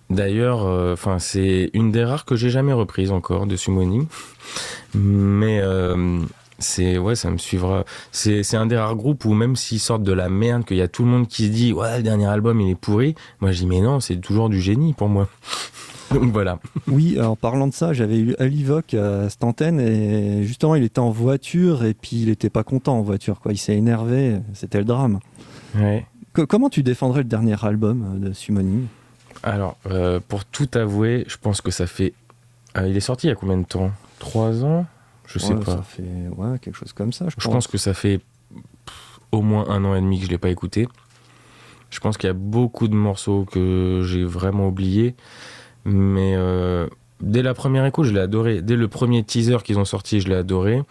[0.09, 4.07] d'ailleurs, euh, c'est une des rares que j'ai jamais reprise encore de Summoning.
[4.95, 6.19] Mais euh,
[6.59, 7.83] c'est ouais, ça me suivra.
[8.11, 10.81] C'est c'est un des rares groupes où même s'ils sortent de la merde, qu'il y
[10.81, 13.15] a tout le monde qui se dit ouais, le dernier album il est pourri.
[13.41, 15.27] Moi je dis mais non, c'est toujours du génie pour moi.
[16.13, 16.57] Donc voilà.
[16.87, 20.97] Oui, en parlant de ça, j'avais eu Alivoc à cette antenne et justement, il était
[20.97, 23.39] en voiture et puis il était pas content en voiture.
[23.39, 23.51] Quoi.
[23.53, 25.19] Il s'est énervé, c'était le drame.
[25.75, 26.07] Ouais.
[26.33, 28.85] Comment tu défendrais le dernier album euh, de Summoning
[29.43, 32.13] Alors, euh, pour tout avouer, je pense que ça fait.
[32.77, 33.91] euh, il est sorti il y a combien de temps?
[34.17, 34.87] Trois ans?
[35.29, 35.77] Je sais Ouais, pas.
[35.77, 36.03] Ça fait
[36.35, 38.19] ouais, quelque chose comme ça, je, Je pense que ça fait
[38.85, 40.87] pff, au moins un an et demi que je l'ai pas écouté.
[41.91, 45.15] Je pense qu'il y a beaucoup de morceaux que j'ai vraiment oubliés.
[45.85, 46.87] Mais euh,
[47.21, 48.61] dès la première écoute, je l'ai adoré.
[48.61, 50.83] Dès le premier teaser qu'ils ont sorti, je l'ai adoré.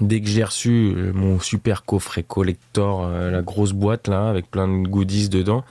[0.00, 4.50] Dès que j'ai reçu euh, mon super coffret collector, euh, la grosse boîte là, avec
[4.50, 5.64] plein de goodies dedans,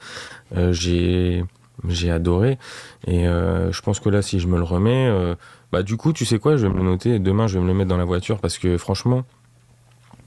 [0.56, 1.44] euh, j'ai
[1.88, 2.58] j'ai adoré.
[3.08, 5.10] Et je pense que là, si je me le remets,
[5.72, 7.20] bah du coup, tu sais quoi, je vais me le noter.
[7.20, 9.24] Demain, je vais me le mettre dans la voiture parce que franchement,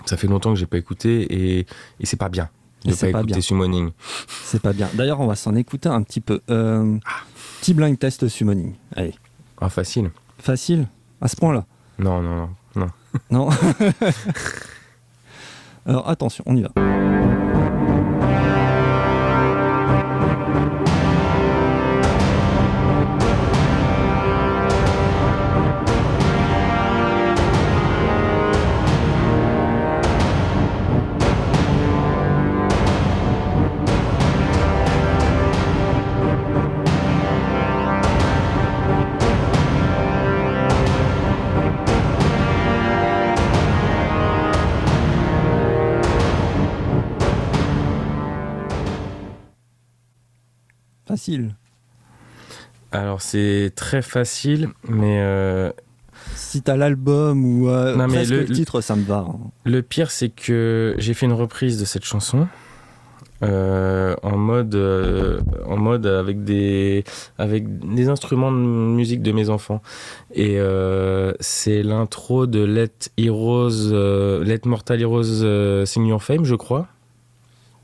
[0.07, 1.67] ça fait longtemps que j'ai pas écouté et,
[2.01, 2.49] et c'est pas bien
[2.85, 3.41] Et de pas pas écouter.
[3.41, 3.91] Summoning.
[4.45, 4.89] c'est pas bien.
[4.95, 6.41] D'ailleurs, on va s'en écouter un petit peu.
[6.51, 6.97] Euh,
[7.61, 8.75] petit blind test Summoning.
[8.97, 9.15] Allez,
[9.61, 10.11] Ah, facile.
[10.39, 10.87] facile
[11.21, 11.65] à ce point-là.
[11.99, 12.51] Non, non, non.
[12.77, 12.87] non.
[13.31, 13.49] Non
[15.87, 16.71] Alors attention, on y va.
[51.23, 51.55] Facile.
[52.91, 55.71] Alors c'est très facile, mais euh,
[56.35, 59.19] Si t'as l'album ou euh, Non, mais presque le- le, titre, ça me va.
[59.29, 59.37] hein.
[59.65, 62.49] le pire c'est que j'ai fait une reprise de cette chanson.
[63.45, 67.05] euh, en mode euh, en mode avec des
[67.39, 69.81] avec des instruments de musique de mes enfants
[70.35, 76.45] et euh, c'est l'intro de Let Heroes euh, Let Mortal Heroes euh, Sing Your Fame
[76.45, 76.89] je crois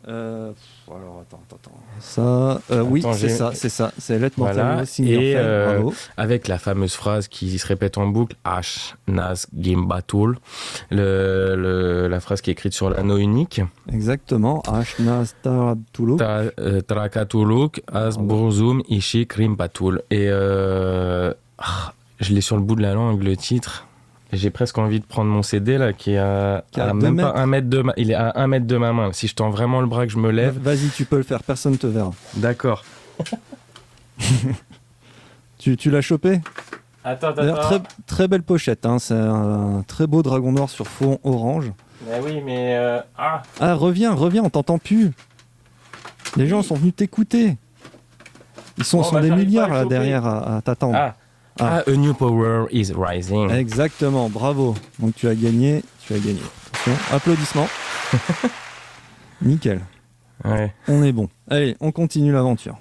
[0.08, 0.52] Euh,
[0.96, 1.78] alors attends, attends, attends.
[2.00, 3.92] Ça, euh, oui, c'est ça, c'est ça.
[3.98, 5.94] C'est Let Voilà, et, euh, bravo.
[6.16, 9.46] avec la fameuse phrase qui se répète en boucle Ash Nas
[10.90, 13.60] le, le- la phrase qui est écrite sur l'anneau unique
[13.92, 14.62] Exactement.
[14.62, 16.16] Ashna Star Tulu.
[16.16, 16.80] Ta- euh,
[17.92, 23.22] As Burzum Ishi Krimbatul et euh, ah, je l'ai sur le bout de la langue
[23.22, 23.86] le titre
[24.32, 27.32] j'ai presque envie de prendre mon CD là qui est à, Qui à même pas
[27.34, 29.48] un mètre de ma, il est à un mètre de ma main si je tends
[29.50, 32.12] vraiment le bras que je me lève Vas-y, tu peux le faire, personne te verra.
[32.36, 32.84] d'accord
[35.58, 36.40] Tu, tu l'as chopé?
[37.04, 38.86] Attends D'ailleurs, très, très belle pochette.
[38.86, 38.98] hein.
[38.98, 41.72] C'est un très beau dragon noir sur fond orange.
[42.06, 45.12] mais oui mais euh, ah Ah, reviens, reviens, on t'entend plus.
[46.36, 47.56] Les gens sont venus t'écouter.
[48.76, 50.96] Ils sont, Oh, sont bah, des milliards là derrière à, à t'attendre.
[50.96, 51.16] Ah.
[51.60, 51.82] Ah.
[51.86, 53.50] Ah, a new power is rising.
[53.50, 54.74] Exactement, bravo.
[54.98, 56.40] Donc tu as gagné, tu as gagné.
[56.72, 57.68] Attention, applaudissements.
[59.42, 59.80] Nickel,
[60.44, 60.72] Ouais.
[60.86, 61.28] on est bon.
[61.50, 62.76] Allez, on continue l'aventure.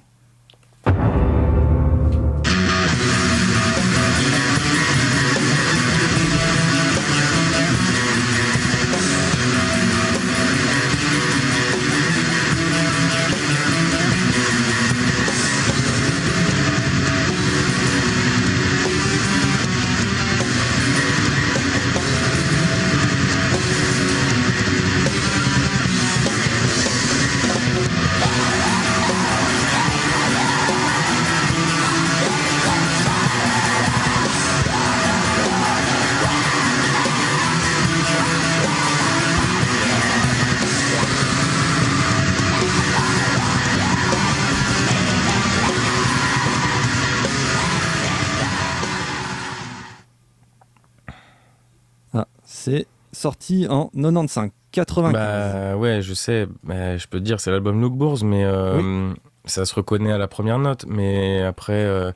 [52.68, 55.14] C'est sorti en 95, 95.
[55.14, 56.48] Bah ouais, je sais.
[56.64, 59.14] Bah, je peux te dire, c'est l'album Look Bourse, mais euh,
[59.46, 60.86] ça se reconnaît à la première note.
[60.88, 62.12] Mais après, euh,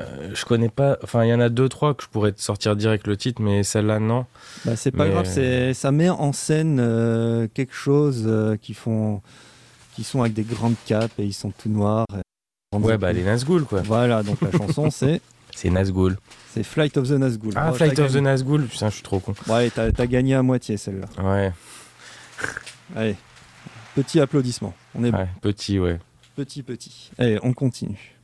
[0.00, 0.96] euh, je connais pas.
[1.02, 3.42] Enfin, il y en a deux, trois que je pourrais te sortir direct le titre,
[3.42, 4.24] mais celle-là, non.
[4.64, 6.76] Bah, c'est pas Mais- grave, c'est, ça met en scène
[7.52, 8.28] quelque chose
[8.62, 9.20] qui font,
[9.94, 12.06] qui sont avec des grandes capes et ils sont tout noirs.
[12.74, 13.82] Ouais, bah les Nazgûl, quoi.
[13.82, 15.20] Voilà, donc la chanson c'est,
[15.54, 16.16] C'est Nazgûl.
[16.54, 17.52] C'est Flight of the Nazgûl.
[17.56, 18.18] Ah, Oh, Flight of the.
[18.18, 18.66] Nazgûl.
[18.66, 19.34] Putain, je suis trop con.
[19.50, 21.06] Allez, t'as, gagné à moitié celle-là.
[21.20, 21.52] Ouais,
[22.96, 23.16] Allez,
[23.96, 24.72] petit applaudissement.
[24.94, 25.18] On est bon.
[25.18, 25.98] ouais, petit, ouais.
[26.36, 27.10] Petit, petit.
[27.18, 28.14] Allez, on continue.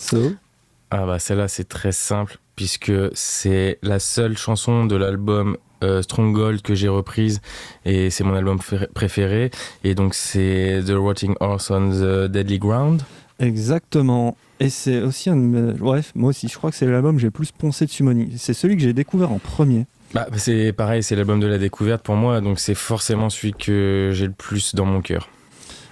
[0.00, 0.32] So,
[0.90, 6.62] Ah bah celle-là c'est très simple puisque c'est la seule chanson de l'album euh, Stronghold
[6.62, 7.40] que j'ai reprise
[7.84, 9.50] et c'est mon album fé- préféré
[9.84, 13.02] et donc c'est The Rotting Horse on the Deadly Ground.
[13.38, 14.36] exactement.
[14.62, 15.36] Et c'est aussi un.
[15.36, 17.90] de Bref, moi aussi, je crois que c'est l'album que j'ai le plus poncé de
[17.90, 18.32] Summoning.
[18.36, 19.86] C'est celui que j'ai découvert en premier.
[20.12, 24.10] Bah c'est pareil, c'est l'album de la découverte pour moi donc c'est forcément celui que
[24.12, 25.28] j'ai le plus dans mon cœur.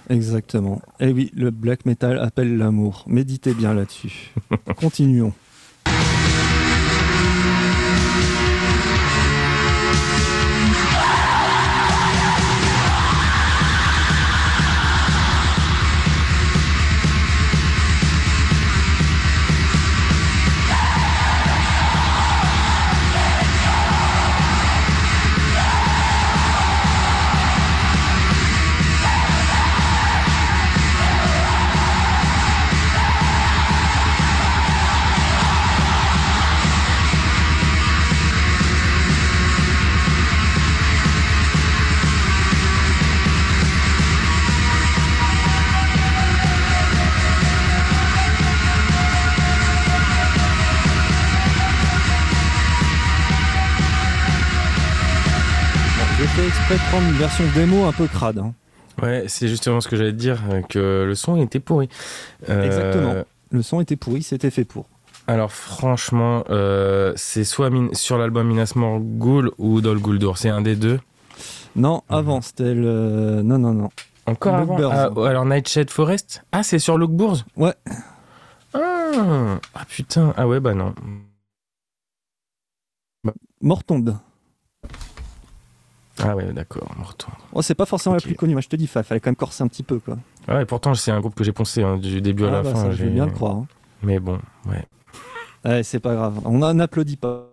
[0.09, 0.81] Exactement.
[0.99, 3.05] Et oui, le black metal appelle l'amour.
[3.07, 4.33] Méditez bien là-dessus.
[4.75, 5.33] Continuons.
[57.01, 58.39] Une version démo un peu crade.
[58.39, 58.53] hein.
[59.01, 61.87] Ouais, c'est justement ce que j'allais te dire, euh, que le son était pourri.
[62.49, 63.15] Euh, Exactement.
[63.51, 64.85] Le son était pourri, c'était fait pour.
[65.27, 70.75] Alors franchement, euh, c'est soit sur l'album Minas Morgul ou Dol Guldur, c'est un des
[70.75, 70.99] deux.
[71.75, 72.15] Non, Mhm.
[72.17, 73.41] avant, c'était le.
[73.43, 73.89] Non, non, non.
[74.25, 74.77] Encore avant.
[74.91, 77.73] Ah, Alors Nightshade Forest Ah, c'est sur Lookbourse Ouais.
[78.73, 80.93] Ah, ah, putain, ah ouais, bah non.
[83.61, 84.17] Mortonde.
[86.21, 87.35] Ah ouais, d'accord, on retourne.
[87.53, 89.35] Oh, c'est pas forcément la plus connue, moi je te dis, il fallait quand même
[89.35, 90.17] corser un petit peu, quoi.
[90.47, 92.61] Ah ouais, pourtant c'est un groupe que j'ai poncé hein, du début à Ah, la
[92.63, 92.81] bah, fin.
[92.83, 93.55] ça, je j'ai- bien le croire.
[93.57, 93.67] hein.
[94.03, 94.85] Mais bon, ouais.
[95.65, 96.39] Ouais, c'est pas grave.
[96.45, 97.47] On n'en applaudit pas.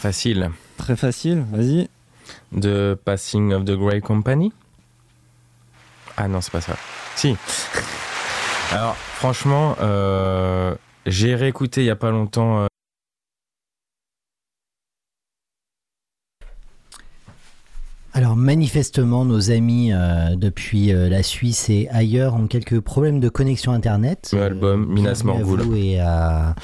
[0.00, 0.50] Facile.
[0.78, 1.88] Très facile, vas-y.
[2.52, 4.52] De Passing of the Grey Company
[6.16, 6.76] Ah non, c'est pas ça.
[7.16, 7.36] Si.
[8.72, 10.74] Alors, franchement, euh,
[11.06, 12.62] j'ai réécouté il y a pas longtemps.
[12.62, 12.66] euh,
[18.12, 23.28] Alors manifestement, nos amis euh, depuis euh, la Suisse et ailleurs ont quelques problèmes de
[23.28, 24.30] connexion Internet.
[24.32, 25.76] Le album Minas Morgul.
[25.76, 26.54] Et à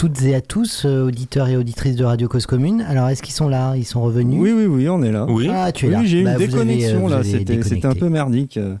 [0.00, 2.80] toutes et à tous, euh, auditeurs et auditrices de Radio Cause Commune.
[2.88, 3.74] Alors est-ce qu'ils sont là?
[3.76, 4.40] Ils sont revenus?
[4.40, 5.26] Oui, oui, oui, on est là.
[5.28, 5.46] Oui.
[5.52, 6.04] Ah, tu es Oui, là.
[6.04, 8.56] j'ai eu Bah, une avez, euh, déconnexion vous là, c'était c'était un peu merdique.
[8.56, 8.76] euh.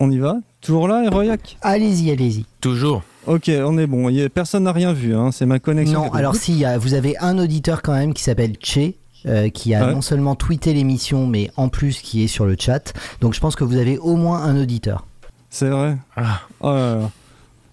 [0.00, 0.36] On y va?
[0.60, 1.56] Toujours là, Héroïac?
[1.62, 2.44] Allez-y, allez-y.
[2.60, 3.02] Toujours.
[3.26, 4.10] Ok, on est bon.
[4.10, 5.30] Y a- Personne n'a rien vu, hein.
[5.32, 6.04] c'est ma connexion.
[6.04, 8.92] Non, alors si, y a- vous avez un auditeur quand même qui s'appelle Che.
[9.26, 9.94] euh, qui a Ouais.
[9.94, 12.92] non seulement tweeté l'émission, mais en plus qui est sur le chat.
[13.22, 15.06] Donc je pense que vous avez au moins un auditeur.
[15.48, 15.96] C'est vrai.
[16.14, 17.10] Ah, Oh là là.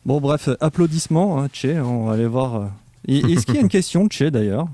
[0.06, 2.56] Bon, bref, applaudissements, hein, Tché, on va aller voir.
[2.56, 2.66] euh.
[3.08, 4.68] Est-ce qu'il y a une question, Tché, d'ailleurs?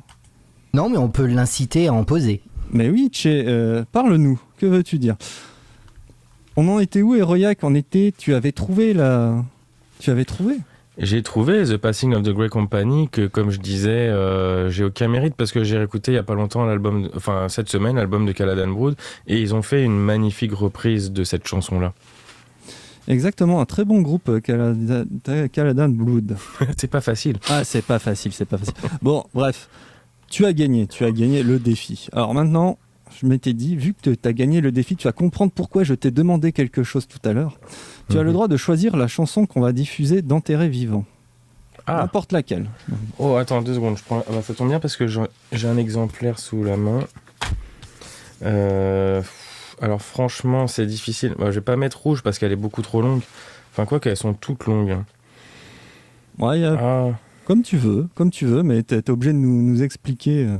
[0.73, 2.41] Non, mais on peut l'inciter à en poser.
[2.71, 4.39] Mais oui, Tché, euh, parle-nous.
[4.57, 5.15] Que veux-tu dire?
[6.55, 7.59] On en était où, Héroïac?
[7.63, 8.13] On était.
[8.17, 9.43] Tu avais trouvé la.
[9.99, 10.55] Tu avais trouvé?
[10.99, 15.07] J'ai trouvé The Passing of the Grey Company que, comme je disais, euh, j'ai aucun
[15.07, 18.25] mérite parce que j'ai réécouté il y a pas longtemps l'album, enfin cette semaine, l'album
[18.25, 18.95] de Caladan Brood
[19.27, 21.93] et ils ont fait une magnifique reprise de cette chanson-là.
[23.07, 26.35] Exactement, un très bon groupe, euh, Calada- Caladan Blood.
[26.77, 27.37] c'est pas facile.
[27.49, 28.73] Ah, c'est pas facile, c'est pas facile.
[29.01, 29.69] Bon, bref,
[30.29, 32.07] tu as gagné, tu as gagné le défi.
[32.11, 32.77] Alors maintenant,
[33.19, 35.93] je m'étais dit, vu que tu as gagné le défi, tu vas comprendre pourquoi je
[35.93, 37.57] t'ai demandé quelque chose tout à l'heure.
[38.09, 38.33] Tu as le Mhm.
[38.33, 41.05] droit de choisir la chanson qu'on va diffuser d'enterré vivant.
[41.89, 42.65] Ah, N'importe laquelle.
[43.17, 44.21] oh attends deux secondes, je prends...
[44.27, 46.99] ah bah, ça tombe bien parce que j'ai un exemplaire sous la main.
[48.43, 49.21] Euh,
[49.81, 51.35] Alors franchement, c'est difficile.
[51.37, 53.21] Bah, je vais pas mettre rouge parce qu'elle est beaucoup trop longue.
[53.71, 54.91] Enfin quoi qu'elles sont toutes longues.
[54.91, 55.05] hein.
[56.39, 57.19] Ouais, a- Ah.
[57.45, 60.57] comme tu veux, comme tu veux, mais tu es obligé de nous, nous expliquer euh,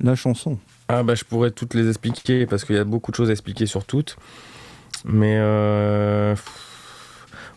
[0.00, 0.58] la chanson.
[0.88, 3.32] Ah bah je pourrais toutes les expliquer parce qu'il y a beaucoup de choses à
[3.32, 4.16] expliquer sur toutes.
[5.06, 6.34] Mais euh,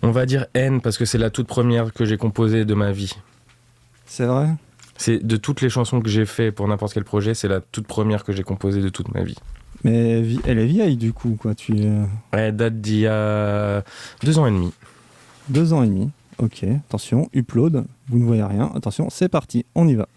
[0.02, 2.92] on va dire N parce que c'est la toute première que j'ai composée de ma
[2.92, 3.14] vie.
[4.06, 4.48] C'est vrai?
[4.98, 7.86] C'est de toutes les chansons que j'ai fait pour n'importe quel projet, c'est la toute
[7.88, 9.38] première que j'ai composée de toute ma vie.
[9.84, 11.56] Mais elle est vieille du coup, quoi.
[11.56, 13.84] Tu es euh, Elle date d'il y a
[14.24, 14.74] deux ans et demi.
[15.50, 16.10] deux ans et demi.
[16.40, 18.72] Ok, attention, upload, vous ne voyez rien.
[18.76, 20.08] Attention, c'est parti, on y va.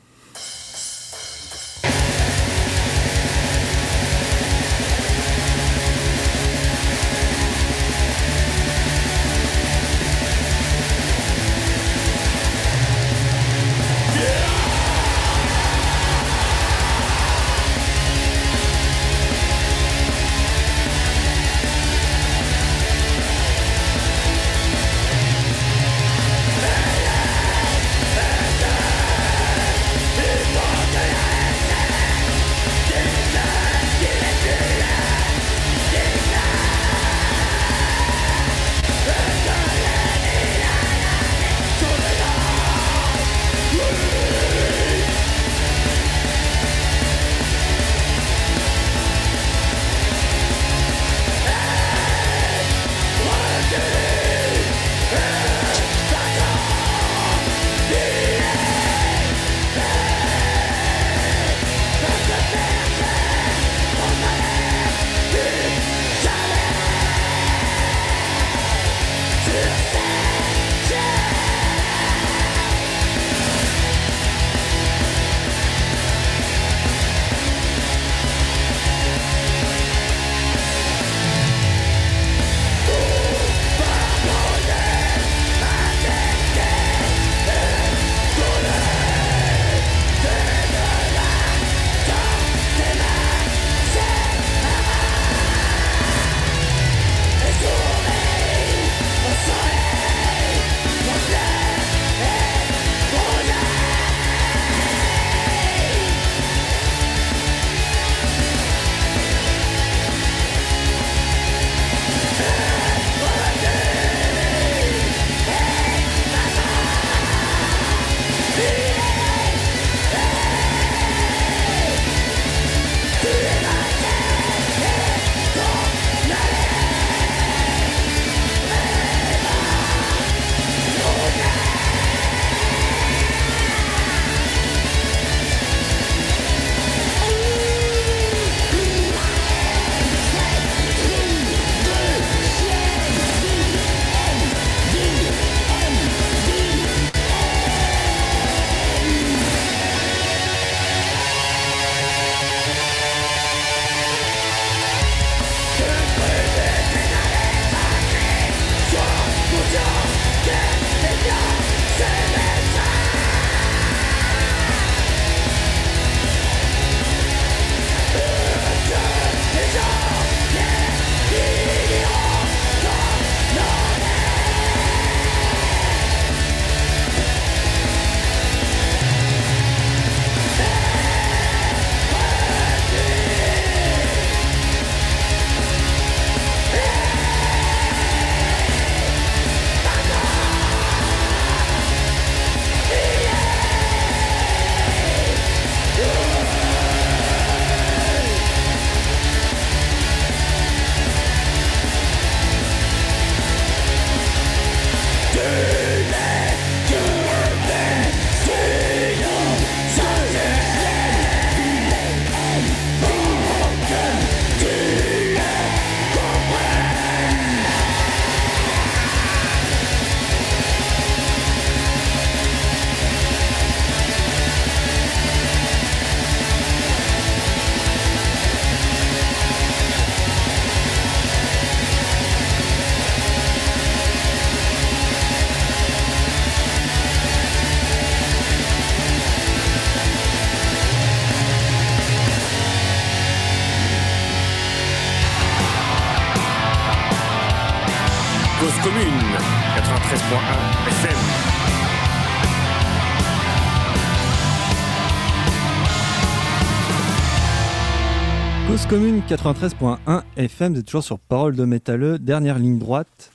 [259.28, 263.32] Cause commune 93.1 FM, vous êtes toujours sur Parole de métalleux, dernière ligne droite.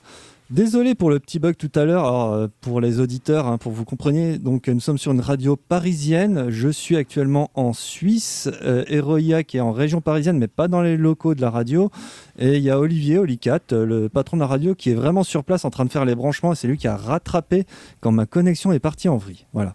[0.50, 3.76] Désolé pour le petit bug tout à l'heure, euh, pour les auditeurs, hein, pour que
[3.76, 8.48] vous compreniez, donc euh, nous sommes sur une radio parisienne, je suis actuellement en Suisse,
[8.62, 11.90] euh, qui est en région parisienne mais pas dans les locaux de la radio,
[12.38, 15.24] et il y a Olivier Olicat, euh, le patron de la radio, qui est vraiment
[15.24, 17.64] sur place en train de faire les branchements, et c'est lui qui a rattrapé
[18.00, 19.46] quand ma connexion est partie en vrille.
[19.52, 19.74] Voilà.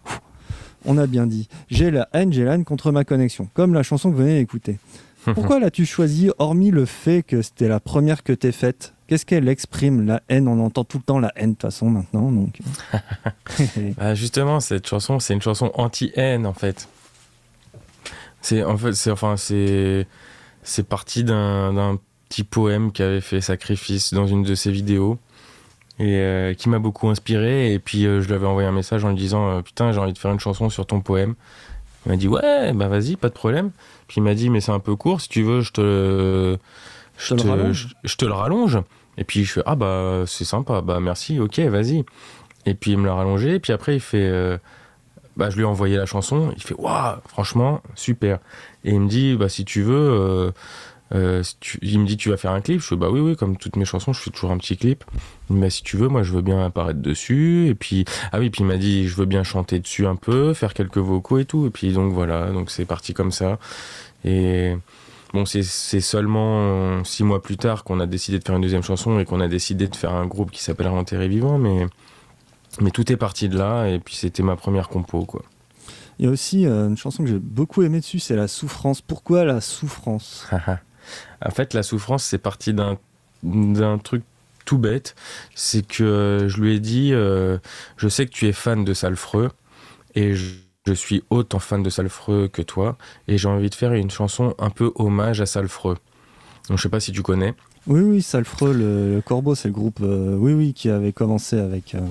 [0.85, 1.47] On a bien dit.
[1.69, 4.39] J'ai la haine, j'ai la haine contre ma connexion, comme la chanson que vous venez
[4.39, 4.79] d'écouter.
[5.35, 8.93] Pourquoi l'as-tu choisi, hormis le fait que c'était la première que t'es faite?
[9.07, 11.89] Qu'est-ce qu'elle exprime La haine, on entend tout le temps la haine de toute façon
[11.89, 12.31] maintenant.
[12.31, 12.59] Donc...
[13.97, 16.87] Bah, justement, cette chanson, c'est une chanson anti-haine en fait.
[18.41, 20.07] C'est en fait, c'est enfin, c'est
[20.63, 21.99] c'est parti d'un d'un
[22.29, 25.19] petit poème qu'avait fait Sacrifice dans une de ses vidéos
[25.99, 27.73] et euh, qui m'a beaucoup inspiré.
[27.73, 29.99] Et puis euh, je lui avais envoyé un message en lui disant euh, putain, j'ai
[29.99, 31.35] envie de faire une chanson sur ton poème.
[32.05, 33.71] Il m'a dit ouais, bah vas-y, pas de problème.
[34.07, 36.57] Puis il m'a dit mais c'est un peu court, si tu veux, je te
[37.17, 38.79] je te le je te le rallonge.
[39.17, 42.03] Et puis je fais ah bah c'est sympa, bah merci, ok, vas-y.
[42.65, 43.55] Et puis il me l'a rallongé.
[43.55, 44.57] Et puis après il fait euh,
[45.37, 46.51] bah je lui ai envoyé la chanson.
[46.55, 48.39] Il fait waouh, franchement super.
[48.83, 50.51] Et il me dit bah si tu veux, euh,
[51.13, 52.79] euh, si tu- il me dit tu vas faire un clip?
[52.81, 55.03] Je fais bah oui oui comme toutes mes chansons, je fais toujours un petit clip.
[55.49, 57.67] Dit bah si tu veux, moi je veux bien apparaître dessus.
[57.67, 60.53] Et puis ah oui puis il m'a dit je veux bien chanter dessus un peu,
[60.53, 61.65] faire quelques vocaux et tout.
[61.67, 63.59] Et puis donc voilà donc c'est parti comme ça.
[64.25, 64.75] Et
[65.33, 65.61] Bon, c'est
[66.01, 69.39] seulement six mois plus tard qu'on a décidé de faire une deuxième chanson et qu'on
[69.39, 71.87] a décidé de faire un groupe qui s'appelle Enterré Vivant, mais,
[72.81, 75.43] mais tout est parti de là, et puis c'était ma première compo, quoi.
[76.19, 78.99] Il y a aussi euh, une chanson que j'ai beaucoup aimée dessus, c'est La Souffrance.
[78.99, 80.45] Pourquoi la souffrance?
[81.45, 82.97] en fait, la souffrance, c'est parti d'un
[83.43, 84.23] d'un truc
[84.65, 85.15] tout bête,
[85.55, 87.57] c'est que je lui ai dit, euh,
[87.97, 89.49] je sais que tu es fan de Salfreux,
[90.13, 90.51] et je,
[90.85, 92.97] je suis autant fan de Salfreux que toi,
[93.27, 95.97] et j'ai envie de faire une chanson un peu hommage à Salfreux.
[96.69, 97.55] Donc je sais pas si tu connais.
[97.87, 101.57] Oui, oui, Salfreux, le, le Corbeau, c'est le groupe, euh, oui, oui, qui avait commencé
[101.57, 102.01] avec euh,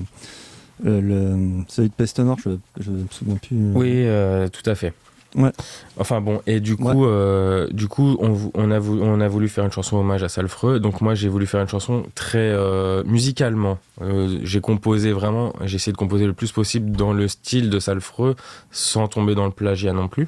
[0.85, 3.71] euh, le, celui de Peste Nord, je ne me souviens plus.
[3.73, 4.93] Oui, euh, tout à fait.
[5.35, 5.51] Ouais.
[5.97, 9.63] Enfin bon, et du coup, euh, du coup, on, a voulu, on a voulu faire
[9.63, 10.79] une chanson hommage à Salfreux.
[10.79, 13.77] Donc moi, j'ai voulu faire une chanson très euh, musicalement.
[14.01, 17.79] Euh, j'ai composé vraiment, j'ai essayé de composer le plus possible dans le style de
[17.79, 18.35] Salfreux,
[18.71, 20.27] sans tomber dans le plagiat non plus.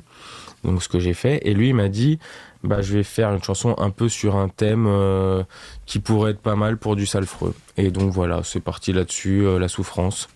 [0.63, 1.41] Donc ce que j'ai fait.
[1.43, 2.19] Et lui, il m'a dit,
[2.63, 4.87] bah je vais faire une chanson un peu sur un thème
[5.85, 7.53] qui pourrait être pas mal pour du Salfreux.
[7.75, 10.29] Et donc voilà, c'est parti là-dessus, la souffrance.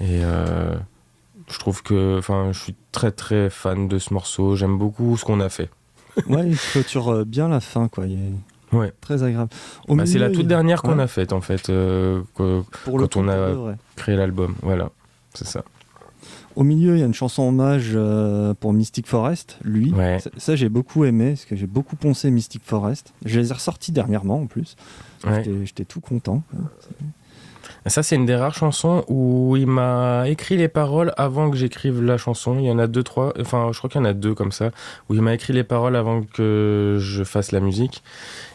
[0.00, 0.20] Et
[1.52, 4.56] je trouve que, enfin, je suis très très fan de ce morceau.
[4.56, 5.70] J'aime beaucoup ce qu'on a fait.
[6.28, 8.06] Ouais, il clôture euh, bien la fin, quoi.
[8.06, 8.92] Il est Ouais.
[9.00, 9.50] très agréable.
[9.88, 12.98] Bah, c'est la toute il- dernière qu'on ouais, a faite en fait, euh, que- pour
[12.98, 14.54] le quand on a- créé l'album.
[14.62, 14.90] Voilà,
[15.34, 15.62] c'est ça.
[16.54, 19.90] Au milieu, il y a une chanson hommage euh, pour Mystic Forest, lui.
[19.92, 20.18] Ouais.
[20.20, 23.14] Ça, ça, j'ai beaucoup aimé, parce que j'ai beaucoup poncé Mystic Forest.
[23.24, 24.76] Je les ai ressortis dernièrement, en plus.
[25.64, 26.42] J'étais tout content.
[27.86, 32.00] Ça, c'est une des rares chansons où il m'a écrit les paroles avant que j'écrive
[32.00, 32.58] la chanson.
[32.58, 34.52] Il y en a deux, trois, enfin, je crois qu'il y en a deux comme
[34.52, 34.70] ça,
[35.08, 38.04] où il m'a écrit les paroles avant que je fasse la musique.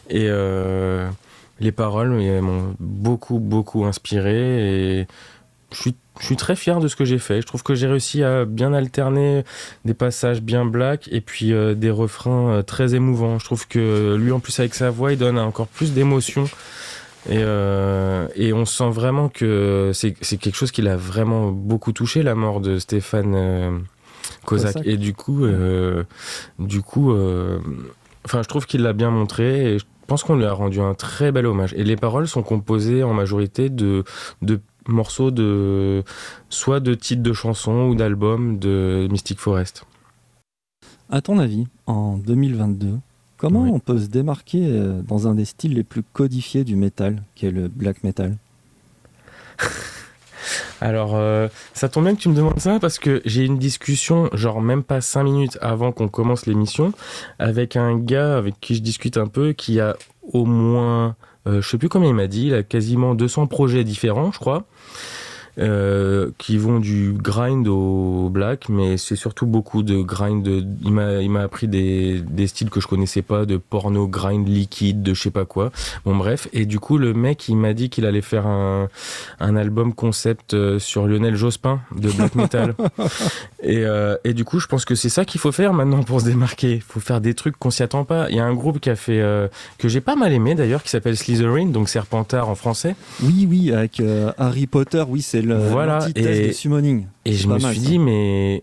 [0.08, 1.06] Et euh,
[1.60, 2.10] les paroles
[2.40, 5.00] m'ont beaucoup, beaucoup inspiré.
[5.00, 5.06] Et
[5.72, 7.42] je suis, je suis très fier de ce que j'ai fait.
[7.42, 9.44] Je trouve que j'ai réussi à bien alterner
[9.84, 13.38] des passages bien black et puis euh, des refrains euh, très émouvants.
[13.38, 16.46] Je trouve que lui, en plus, avec sa voix, il donne encore plus d'émotion.
[17.26, 22.22] Et, euh, et on sent vraiment que c'est quelque chose qui l'a vraiment beaucoup touché,
[22.22, 23.78] la mort de Stéphane euh,
[24.44, 24.74] Kozak.
[24.74, 24.86] Kozak.
[24.86, 26.04] Et du coup, euh,
[26.58, 27.58] du coup euh,
[28.24, 30.94] enfin, je trouve qu'il l'a bien montré et je pense qu'on lui a rendu un
[30.94, 31.74] très bel hommage.
[31.74, 34.04] Et les paroles sont composées en majorité de,
[34.40, 36.02] de morceaux de
[36.48, 39.84] soit de titres de chansons ou d'albums de Mystic Forest.
[41.10, 42.98] À ton avis, en 2022,
[43.38, 43.70] comment Oui.
[43.72, 47.46] on peut se démarquer euh, dans un des styles les plus codifiés du métal, qui
[47.46, 48.36] est le black metal?
[50.80, 54.30] Alors, euh, ça tombe bien que tu me demandes ça parce que j'ai une discussion,
[54.32, 56.92] genre même pas 5 minutes avant qu'on commence l'émission,
[57.40, 59.96] avec un gars avec qui je discute un peu, qui a
[60.32, 61.16] au moins,
[61.46, 64.38] euh, je sais plus combien il m'a dit, il a quasiment 200 projets différents, je
[64.38, 64.64] crois.
[65.58, 70.42] Euh, qui vont du grind au black, mais c'est surtout beaucoup de grind.
[70.42, 74.06] de- il m'a il m'a appris des, des styles que je connaissais pas, de porno,
[74.06, 75.70] grind liquide, de je sais pas quoi.
[76.04, 78.88] Bon bref, et du coup le mec il m'a dit qu'il allait faire un,
[79.40, 82.74] un album concept euh, sur Lionel Jospin de black metal.
[83.62, 86.20] et, euh, et du coup je pense que c'est ça qu'il faut faire maintenant pour
[86.20, 86.74] se démarquer.
[86.76, 88.28] Il faut faire des trucs qu'on s'y attend pas.
[88.30, 90.82] Il y a un groupe qui a fait euh, que j'ai pas mal aimé d'ailleurs
[90.82, 92.94] qui s'appelle Slytherin, donc Serpentard en français.
[93.22, 94.02] Oui, oui, avec
[94.38, 97.06] Harry Potter, oui, c'est le Voilà, et- de summoning.
[97.24, 97.88] Et je me mal, suis ça.
[97.90, 98.62] dit, mais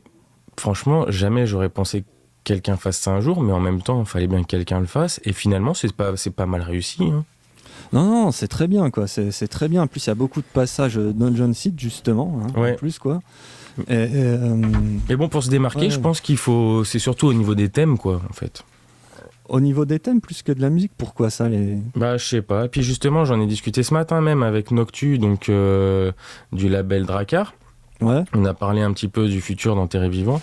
[0.59, 2.05] franchement, jamais j'aurais pensé que
[2.43, 4.86] quelqu'un fasse ça un jour, mais en même temps, il fallait bien que quelqu'un le
[4.86, 5.19] fasse.
[5.25, 7.03] Et finalement, c'est pas, pas mal réussi.
[7.03, 7.25] hein.
[7.93, 9.07] Non, non, c'est très bien, quoi.
[9.07, 9.83] C'est très bien.
[9.83, 12.73] En plus, il y a beaucoup de passages Dungeon Seed, justement, hein, Ouais.
[12.73, 13.21] en plus, quoi.
[13.89, 14.55] Et, et, euh,
[15.09, 15.89] Mais bon, pour se démarquer, Ouais.
[15.89, 16.83] je pense qu'il faut.
[16.83, 18.63] C'est surtout au niveau des thèmes, quoi, en fait.
[19.50, 21.78] Au niveau des thèmes, plus que de la musique, pourquoi ça les...
[21.96, 22.66] Bah, je sais pas.
[22.66, 26.12] Et puis justement, j'en ai discuté ce matin même avec Noctu, donc euh,
[26.52, 27.54] du label Dracar.
[28.02, 30.41] Ouais, On a parlé un petit peu du futur d'Enterré Vivant.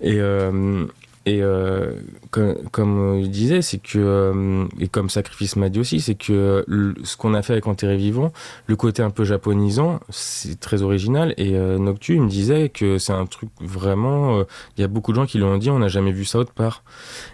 [0.00, 0.86] Et, euh,
[1.26, 1.92] et euh,
[2.30, 6.64] comme, comme il disait, c'est que, euh, et comme Sacrifice m'a dit aussi, c'est que
[7.02, 8.30] ce qu'on a fait avec Enterré Vivant,
[8.66, 11.32] le côté un peu japonisant, c'est très original.
[11.38, 14.38] Et euh, Noctu, il me disait que c'est un truc vraiment.
[14.38, 14.44] euh,
[14.76, 16.38] Il y a beaucoup de gens qui lui ont dit on n'a jamais vu ça
[16.38, 16.82] autre part.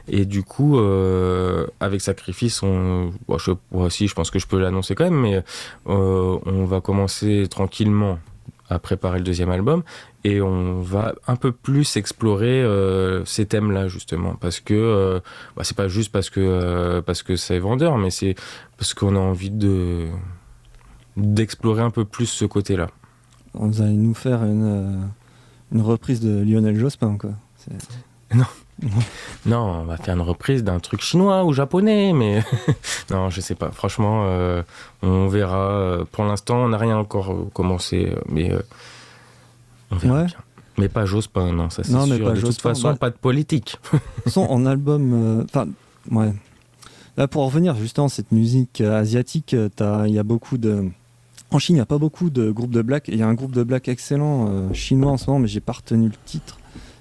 [0.06, 4.46] Et du coup, euh, avec Sacrifice, on, bon, je, moi aussi, je pense que je
[4.46, 5.42] peux l'annoncer quand même, mais
[5.88, 8.18] euh, on va commencer tranquillement
[8.68, 9.82] à préparer le deuxième album
[10.24, 15.20] et on va un peu plus explorer euh, ces thèmes-là justement parce que euh,
[15.56, 18.34] bah, c'est pas juste parce que euh, parce que c'est vendeur, mais c'est
[18.76, 20.06] parce qu'on a envie de
[21.16, 22.88] d'explorer un peu plus ce côté-là.
[23.54, 25.04] vous allez nous faire une, euh,
[25.72, 27.30] une reprise de Lionel Jospin, quoi.
[27.56, 28.36] C'est-
[29.46, 32.42] Non, on va faire une reprise d'un truc chinois ou japonais, mais
[33.10, 33.70] non, je sais pas.
[33.70, 34.24] Franchement,
[35.02, 35.98] on verra.
[36.12, 38.52] Pour l'instant, on n'a rien encore commencé, mais
[39.90, 40.26] on verra Ouais.
[40.26, 40.36] bien.
[40.78, 42.24] Mais pas Jospin, non, ça c'est mais sûr.
[42.26, 43.76] pas de toute façon, bah- pas de politique.
[44.26, 45.12] Son en album.
[45.12, 45.66] euh, Enfin,
[46.10, 46.32] ouais.
[47.16, 49.68] Là, pour revenir justement, cette musique euh, asiatique, euh,
[50.06, 50.84] il y a beaucoup de.
[51.50, 53.08] En Chine, il n'y a pas beaucoup de groupes de black.
[53.08, 55.60] Il y a un groupe de black excellent euh, chinois en ce moment, mais j'ai
[55.60, 56.58] pas retenu le titre.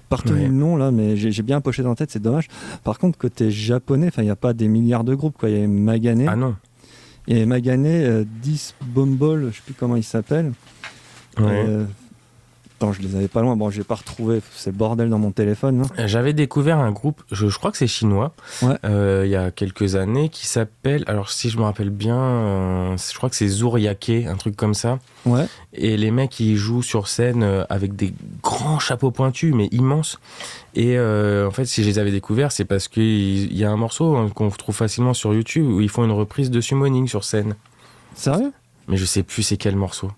[0.08, 0.46] Pas retenu Ouais.
[0.48, 2.48] le nom là, mais j'ai bien poché dans la tête, c'est dommage.
[2.82, 5.38] Par contre, côté japonais, il n'y a pas des milliards de groupes.
[5.38, 5.48] quoi.
[5.48, 6.56] Il y a Magane, Ah non.
[7.28, 10.52] il y a Magane, euh, 10 Bomball, je sais plus comment il s'appelle.
[11.38, 11.64] Ouais.
[12.82, 13.56] Euh, Attends, je les avais pas loin.
[13.56, 14.40] Bon, j'ai pas retrouvé.
[14.54, 15.82] C'est bordel dans mon téléphone.
[15.98, 16.06] hein.
[16.06, 18.74] J'avais découvert un groupe, je, je crois que c'est chinois, Ouais.
[18.84, 22.96] euh, il y a quelques années, qui s'appelle, alors si je me rappelle bien, euh,
[22.96, 24.98] je crois que c'est Zuriake, un truc comme ça.
[25.26, 25.46] Ouais.
[25.74, 30.18] Et les mecs, ils jouent sur scène euh, avec des grands chapeaux pointus, mais immenses.
[30.74, 33.76] Et euh, en fait, si je les avais découverts, c'est parce qu'il y a un
[33.76, 37.24] morceau hein, qu'on trouve facilement sur YouTube où ils font une reprise de Summoning sur
[37.24, 37.56] scène.
[38.14, 38.52] Sérieux?
[38.88, 40.10] Mais je sais plus c'est quel morceau.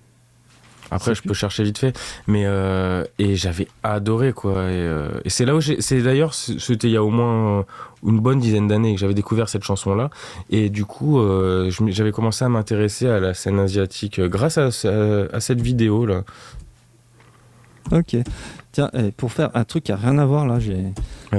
[0.94, 1.28] Après, je plus.
[1.28, 1.98] peux chercher vite fait.
[2.26, 4.52] Mais euh, et j'avais adoré quoi.
[4.52, 5.80] Et, euh, et c'est là où j'ai.
[5.80, 7.64] C'est d'ailleurs, c'était il y a au moins
[8.06, 10.10] une bonne dizaine d'années que j'avais découvert cette chanson là.
[10.50, 15.36] Et du coup, euh, j'avais commencé à m'intéresser à la scène asiatique grâce à, à-
[15.36, 16.24] à cette vidéo là.
[17.90, 18.16] Ok.
[18.70, 20.78] Tiens, eh, pour faire un truc qui a rien à voir là, j'ai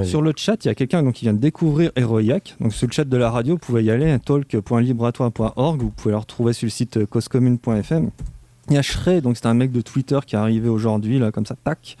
[0.04, 2.54] sur le chat, il y a quelqu'un donc qui vient de découvrir Heroiac.
[2.60, 6.18] Donc sur le chat de la radio, vous pouvez y aller, talk.libratoire.org, vous pouvez le
[6.18, 8.10] retrouver sur le site causecommune.fm.
[8.68, 11.30] Il y a Shrey, donc c'est un mec de Twitter qui est arrivé aujourd'hui là
[11.30, 11.96] comme ça, tac.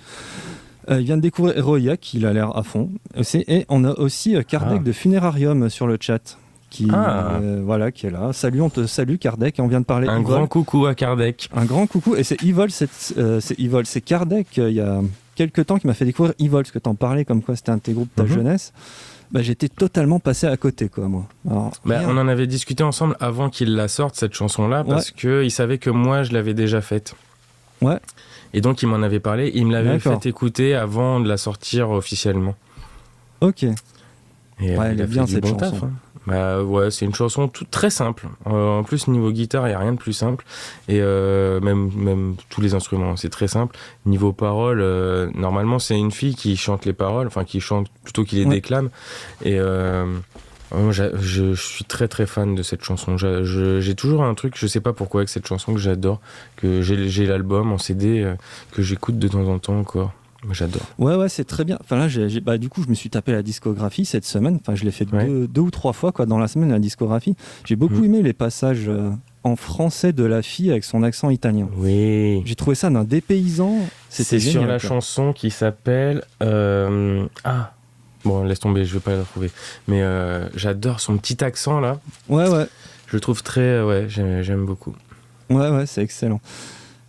[0.90, 2.90] Euh, il vient de découvrir Heroiac, il a l'air à fond.
[3.18, 4.84] Aussi, et on a aussi euh, Kardec Ah.
[4.84, 6.38] de Funérarium sur le chat.
[6.70, 7.38] Qui, Ah.
[7.40, 8.32] euh, voilà, qui est là.
[8.32, 10.24] Salut, on te salue Kardec, et on vient de parler Un Evol.
[10.34, 11.48] grand coucou à Kardec.
[11.54, 12.16] Un grand coucou.
[12.16, 15.00] Et c'est Evol, c'est euh, c'est Kardec, euh, il y a
[15.36, 17.76] quelques temps, qui m'a fait découvrir Evol, parce que t'en parlais comme quoi c'était un
[17.76, 18.34] de tes groupes de ta Mhm.
[18.34, 18.72] jeunesse.
[19.32, 21.26] Bah, j'étais totalement passé à côté, quoi, moi.
[21.48, 25.10] Alors, Bah, on en avait discuté ensemble avant qu'il la sorte cette chanson là parce
[25.10, 27.14] que il savait que moi je l'avais déjà faite.
[27.82, 27.98] Ouais.
[28.52, 31.90] Et donc il m'en avait parlé, il me l'avait fait écouter avant de la sortir
[31.90, 32.54] officiellement.
[33.40, 33.64] Ok.
[33.64, 33.74] Et Ouais,
[34.60, 35.70] il elle a est fait bien, cette bon chanson.
[35.72, 35.90] taf, hein.
[36.26, 38.28] Bah ouais, c'est une chanson toute très simple.
[38.46, 40.44] Euh, en plus niveau guitare, il y a rien de plus simple
[40.88, 43.76] et euh, même même tous les instruments, c'est très simple.
[44.06, 48.24] Niveau paroles, euh, normalement c'est une fille qui chante les paroles, enfin qui chante plutôt
[48.24, 48.54] qui les Ouais.
[48.54, 48.88] déclame.
[49.44, 49.58] Et
[50.90, 53.16] je, je suis très très fan de cette chanson.
[53.18, 56.20] J'ai toujours un truc, je sais pas pourquoi, avec cette chanson que j'adore,
[56.56, 58.32] que j'ai l'album en CD
[58.72, 60.12] que j'écoute de temps en temps encore.
[60.52, 60.82] J'adore.
[60.98, 61.78] Ouais, ouais, c'est très bien.
[61.80, 64.58] Enfin là, j'ai- bah, du coup, je me suis tapé la discographie cette semaine.
[64.60, 65.26] Enfin, je l'ai fait Ouais.
[65.26, 67.34] deux, deux ou trois fois, quoi, dans la semaine, la discographie.
[67.64, 68.04] J'ai beaucoup Mhm.
[68.04, 69.10] aimé les passages euh,
[69.42, 71.68] en français de la fille avec son accent italien.
[71.76, 72.42] Oui.
[72.44, 73.76] J'ai trouvé ça d'un dépaysant.
[74.10, 74.88] C'était sur la quoi.
[74.88, 76.22] chanson qui s'appelle.
[76.42, 77.72] euh, Ah
[78.24, 79.50] Bon, laisse tomber, je vais pas la trouver.
[79.86, 82.00] Mais euh, j'adore son petit accent là.
[82.30, 82.66] Ouais, ouais.
[83.08, 83.82] Je le trouve très.
[83.82, 84.94] Ouais, j'aime beaucoup.
[85.50, 86.40] Ouais, ouais, c'est excellent.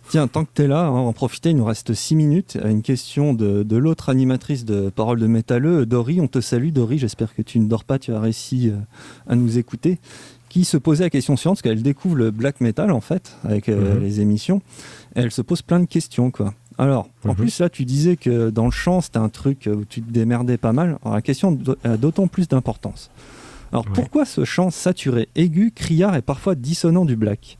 [0.08, 2.14] Tiens, tant que tu es là, hein, on va en profiter, il nous reste 6
[2.14, 2.56] minutes.
[2.64, 6.20] Une question de, de l'autre animatrice de Parole de Métalleux, Dory.
[6.20, 6.98] On te salue, Dory.
[6.98, 8.76] J'espère que tu ne dors pas, tu as réussi euh,
[9.26, 9.98] à nous écouter.
[10.48, 13.68] Qui se posait la question suivante, parce qu'elle découvre le black metal, en fait, avec
[13.68, 14.00] euh, Mhm.
[14.00, 14.62] les émissions.
[15.16, 16.54] Et elle se pose plein de questions, quoi.
[16.78, 17.34] Alors, en Mhm.
[17.34, 20.56] plus, là, tu disais que dans le chant, c'était un truc où tu te démerdais
[20.56, 20.98] pas mal.
[21.02, 23.10] Alors, la question a d'autant plus d'importance.
[23.72, 23.92] Alors, Ouais.
[23.94, 27.58] pourquoi ce chant saturé, aigu, criard et parfois dissonant du black?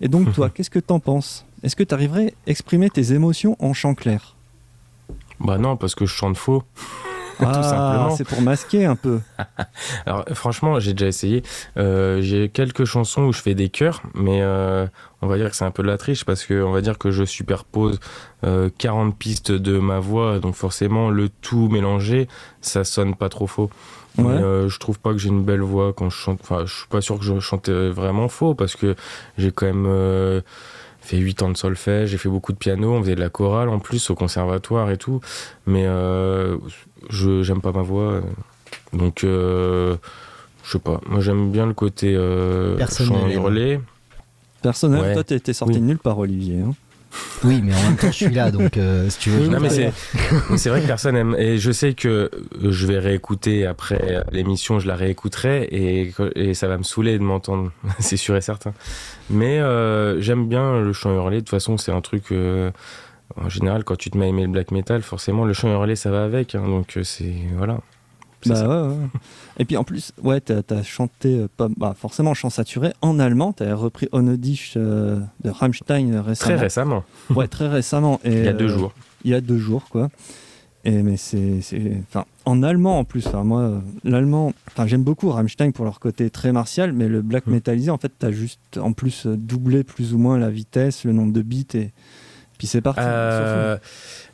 [0.00, 1.44] Et donc, toi, qu'est-ce que t'en penses?
[1.62, 4.36] Est-ce que tu arriverais à exprimer tes émotions en chant clair?
[5.40, 6.62] Bah non, parce que je chante faux.
[7.40, 9.20] Ah, c'est pour masquer un peu.
[10.06, 11.42] Alors franchement, j'ai déjà essayé.
[11.76, 14.86] Euh, j'ai quelques chansons où je fais des chœurs, mais euh,
[15.22, 16.98] on va dire que c'est un peu de la triche parce que on va dire
[16.98, 18.00] que je superpose
[18.44, 22.28] euh, 40 pistes de ma voix, donc forcément le tout mélangé,
[22.60, 23.70] ça sonne pas trop faux.
[24.18, 24.24] Ouais.
[24.24, 26.40] Mais, euh, je trouve pas que j'ai une belle voix quand je chante.
[26.42, 28.96] Enfin, je suis pas sûr que je chante vraiment faux parce que
[29.38, 30.42] j'ai quand même
[31.10, 33.68] fait 8 ans de solfège, j'ai fait beaucoup de piano, on faisait de la chorale
[33.68, 35.20] en plus au conservatoire et tout.
[35.66, 36.56] Mais euh,
[37.08, 38.02] je j'aime pas ma voix.
[38.12, 38.20] euh.
[38.92, 39.96] Donc, euh,
[40.64, 41.00] je sais pas.
[41.08, 43.80] Moi, j'aime bien le côté euh, Personne chant hurlé.
[44.62, 45.14] Personnel, Ouais.
[45.14, 45.80] toi, t'es t'es sorti Oui.
[45.80, 46.60] de nulle part, Olivier.
[46.60, 46.74] hein.
[47.42, 49.48] Oui, mais en même temps, je suis là, donc euh, si tu veux.
[49.48, 49.92] Non, mais c'est
[50.50, 51.34] mais c'est vrai que personne aime.
[51.38, 52.30] Et je sais que
[52.62, 57.72] je vais réécouter après l'émission, je la réécouterai et, ça va me saouler de m'entendre,
[57.98, 58.72] c'est sûr et certain.
[59.30, 61.36] Mais euh, j'aime bien le chant hurlé.
[61.36, 62.32] De toute façon, c'est un truc.
[62.32, 62.70] euh,
[63.36, 65.96] en général, quand tu te mets à aimer le black metal, forcément, le chant hurlé,
[65.96, 66.54] ça va avec.
[66.54, 66.66] hein.
[66.66, 67.32] donc, c'est.
[67.56, 67.78] Voilà.
[68.46, 68.68] Bah ça.
[68.68, 69.06] ouais, ouais.
[69.58, 73.18] Et puis en plus, ouais, t'as as chanté, euh, pas, bah, forcément, chant saturé en
[73.18, 73.52] allemand.
[73.52, 76.54] T'as repris Onodish euh, de Rammstein récemment.
[76.54, 78.20] Très récemment, Ouais, très récemment.
[78.24, 78.92] Et, il y a deux euh, jours.
[79.24, 80.08] Il y a deux jours, quoi.
[80.84, 81.60] Et mais c'est,
[82.08, 83.26] enfin, en allemand en plus.
[83.26, 87.46] Enfin, moi, l'allemand, enfin, j'aime beaucoup Rammstein pour leur côté très martial, mais le black
[87.46, 87.50] Mm.
[87.52, 91.34] métallisé, en fait, t'as juste en plus doublé plus ou moins la vitesse, le nombre
[91.34, 91.90] de et
[92.60, 93.00] puis c'est parti.
[93.02, 93.78] Euh,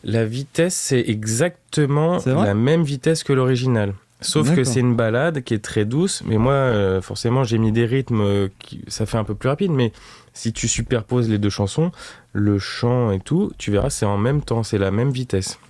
[0.03, 3.95] la vitesse, c'est exactement la même vitesse que l'original.
[4.21, 7.71] Sauf que c'est une balade qui est très douce, mais moi, euh, forcément, j'ai mis
[7.71, 9.93] des rythmes euh, qui, ça fait un peu plus rapide, mais
[10.35, 11.93] si tu superposes les deux chansons,
[12.33, 15.61] le chant et tout, tu verras, c'est en même temps, c'est la même vitesse.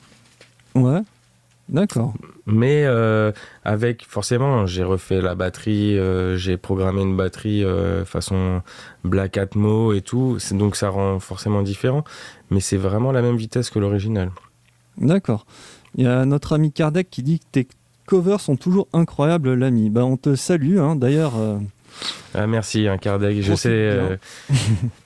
[0.74, 1.02] Ouais.
[1.68, 2.14] D'accord.
[2.46, 3.32] Mais euh,
[3.64, 8.62] avec, forcément, j'ai refait la batterie, euh, j'ai programmé une batterie euh, façon
[9.04, 12.04] Black Atmo et tout, donc ça rend forcément différent,
[12.50, 14.30] mais c'est vraiment la même vitesse que l'original.
[14.98, 15.44] D'accord.
[15.96, 17.68] Il y a notre ami Kardec qui dit que tes
[18.06, 19.90] covers sont toujours incroyables, l'ami.
[19.90, 20.78] Bah, on te salue.
[20.78, 20.94] Hein.
[20.94, 21.32] D'ailleurs,
[22.34, 23.42] Ah, merci, hein, Kardec.
[23.42, 24.18] Je sais.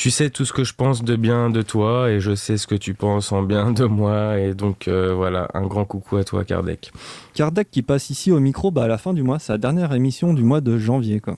[0.00, 2.66] tu sais tout ce que je pense de bien de toi et je sais ce
[2.66, 4.38] que tu penses en bien de moi.
[4.38, 6.90] Et donc, euh, voilà, un grand coucou à toi, Kardec.
[7.34, 9.38] Kardec qui passe ici au micro bah, à la fin du mois.
[9.38, 11.20] C'est la dernière émission du mois de janvier.
[11.20, 11.36] Quoi.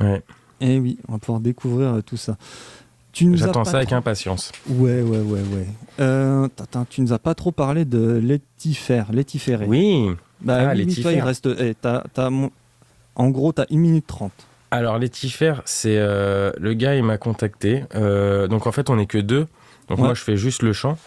[0.00, 0.20] Ouais,
[0.60, 2.36] Et oui, on va pouvoir découvrir euh, tout ça.
[3.12, 4.50] Tu nous as J'attends ça avec trop- impatience.
[4.68, 5.66] Ouais, ouais, ouais, ouais.
[6.00, 6.48] Euh,
[6.90, 9.64] tu nous as pas trop parlé de Létifère, Létiféré.
[9.66, 10.08] Oui.
[10.40, 11.48] Bah Ah, oui, toi, il reste.
[11.60, 12.50] eh, t'as- t'as mon-
[13.14, 14.32] En gros, t'as 1 minute 30.
[14.70, 17.84] Alors, les Tifers, c'est euh, le gars, il m'a contacté.
[17.94, 19.46] Euh, donc, en fait, on n'est que deux.
[19.88, 20.04] Donc, Ouais.
[20.06, 20.98] moi, je fais juste le chant.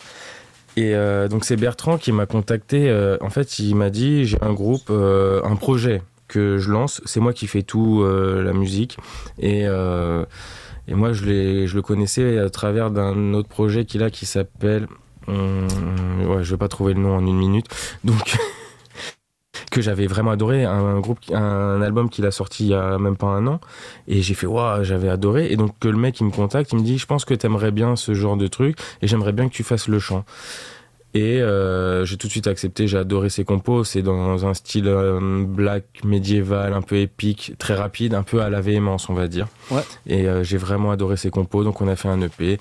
[0.78, 2.90] Et euh, donc, c'est Bertrand qui m'a contacté.
[2.90, 7.02] Euh, en fait, il m'a dit j'ai un groupe, euh, un projet que je lance.
[7.06, 8.98] C'est moi qui fais tout, euh, la musique.
[9.40, 10.24] Et, euh,
[10.88, 14.88] et moi, je, je le connaissais à travers d'un autre projet qu'il a qui s'appelle.
[15.28, 15.68] hum,
[16.28, 17.66] ouais, je vais pas trouver le nom en une minute.
[18.06, 18.38] Donc.
[19.70, 23.16] que j'avais vraiment adoré, un groupe, un album qu'il a sorti il y a même
[23.16, 23.60] pas un an,
[24.08, 26.80] et j'ai fait waouh, j'avais adoré, et donc que le mec il me contacte, il
[26.80, 29.54] me dit je pense que t'aimerais bien ce genre de truc, et j'aimerais bien que
[29.54, 30.26] tu fasses le chant.
[31.16, 34.88] Et euh, j'ai tout de suite accepté, j'ai adoré ses compos, c'est dans un style
[34.88, 39.28] euh, black médiéval, un peu épique, très rapide, un peu à la véhémence on va
[39.28, 39.48] dire.
[39.72, 39.82] Ouais.
[40.06, 42.60] Et euh, j'ai vraiment adoré ses compos, donc on a fait un EP, et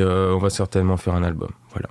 [0.00, 1.50] euh, on va certainement faire un album.
[1.72, 1.88] Voilà.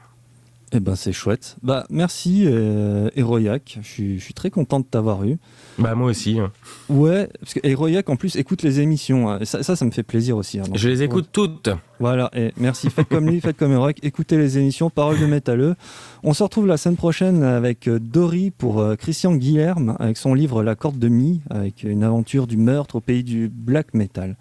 [0.74, 1.56] Eh ben, c'est chouette.
[1.64, 3.80] Bah, merci, euh, Héroïac.
[3.82, 3.88] Je
[4.20, 5.38] suis- très content de t'avoir eu.
[5.80, 6.52] Bah moi aussi, hein.
[6.90, 9.30] Ouais, parce que Héroïac, en plus, écoute les émissions.
[9.30, 9.40] hein.
[9.46, 10.60] Ça, ça, ça me fait plaisir aussi.
[10.60, 10.64] hein.
[10.76, 11.70] Je les écoute toutes.
[12.00, 12.90] Voilà, et merci.
[12.90, 13.98] Faites comme lui, faites comme Héroïac.
[14.04, 15.76] Écoutez les émissions Paroles de métalleux.
[16.24, 20.34] On se retrouve la semaine prochaine avec euh, Dory pour euh, Christian Guilherme, avec son
[20.34, 24.36] livre La corde de Mi, avec une aventure du meurtre au pays du black metal.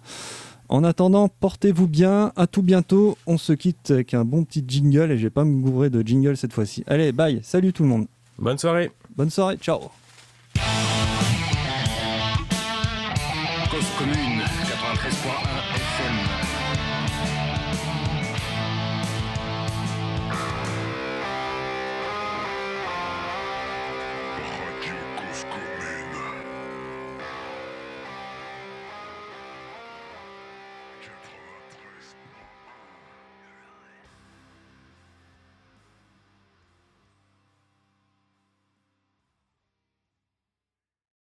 [0.69, 2.31] En attendant, portez-vous bien.
[2.35, 3.17] À tout bientôt.
[3.25, 6.05] On se quitte avec un bon petit jingle et je vais pas me gourer de
[6.05, 6.83] jingle cette fois-ci.
[6.87, 7.39] Allez, bye.
[7.43, 8.07] Salut tout le monde.
[8.37, 8.91] Bonne soirée.
[9.15, 9.57] Bonne soirée.
[9.57, 9.79] Ciao.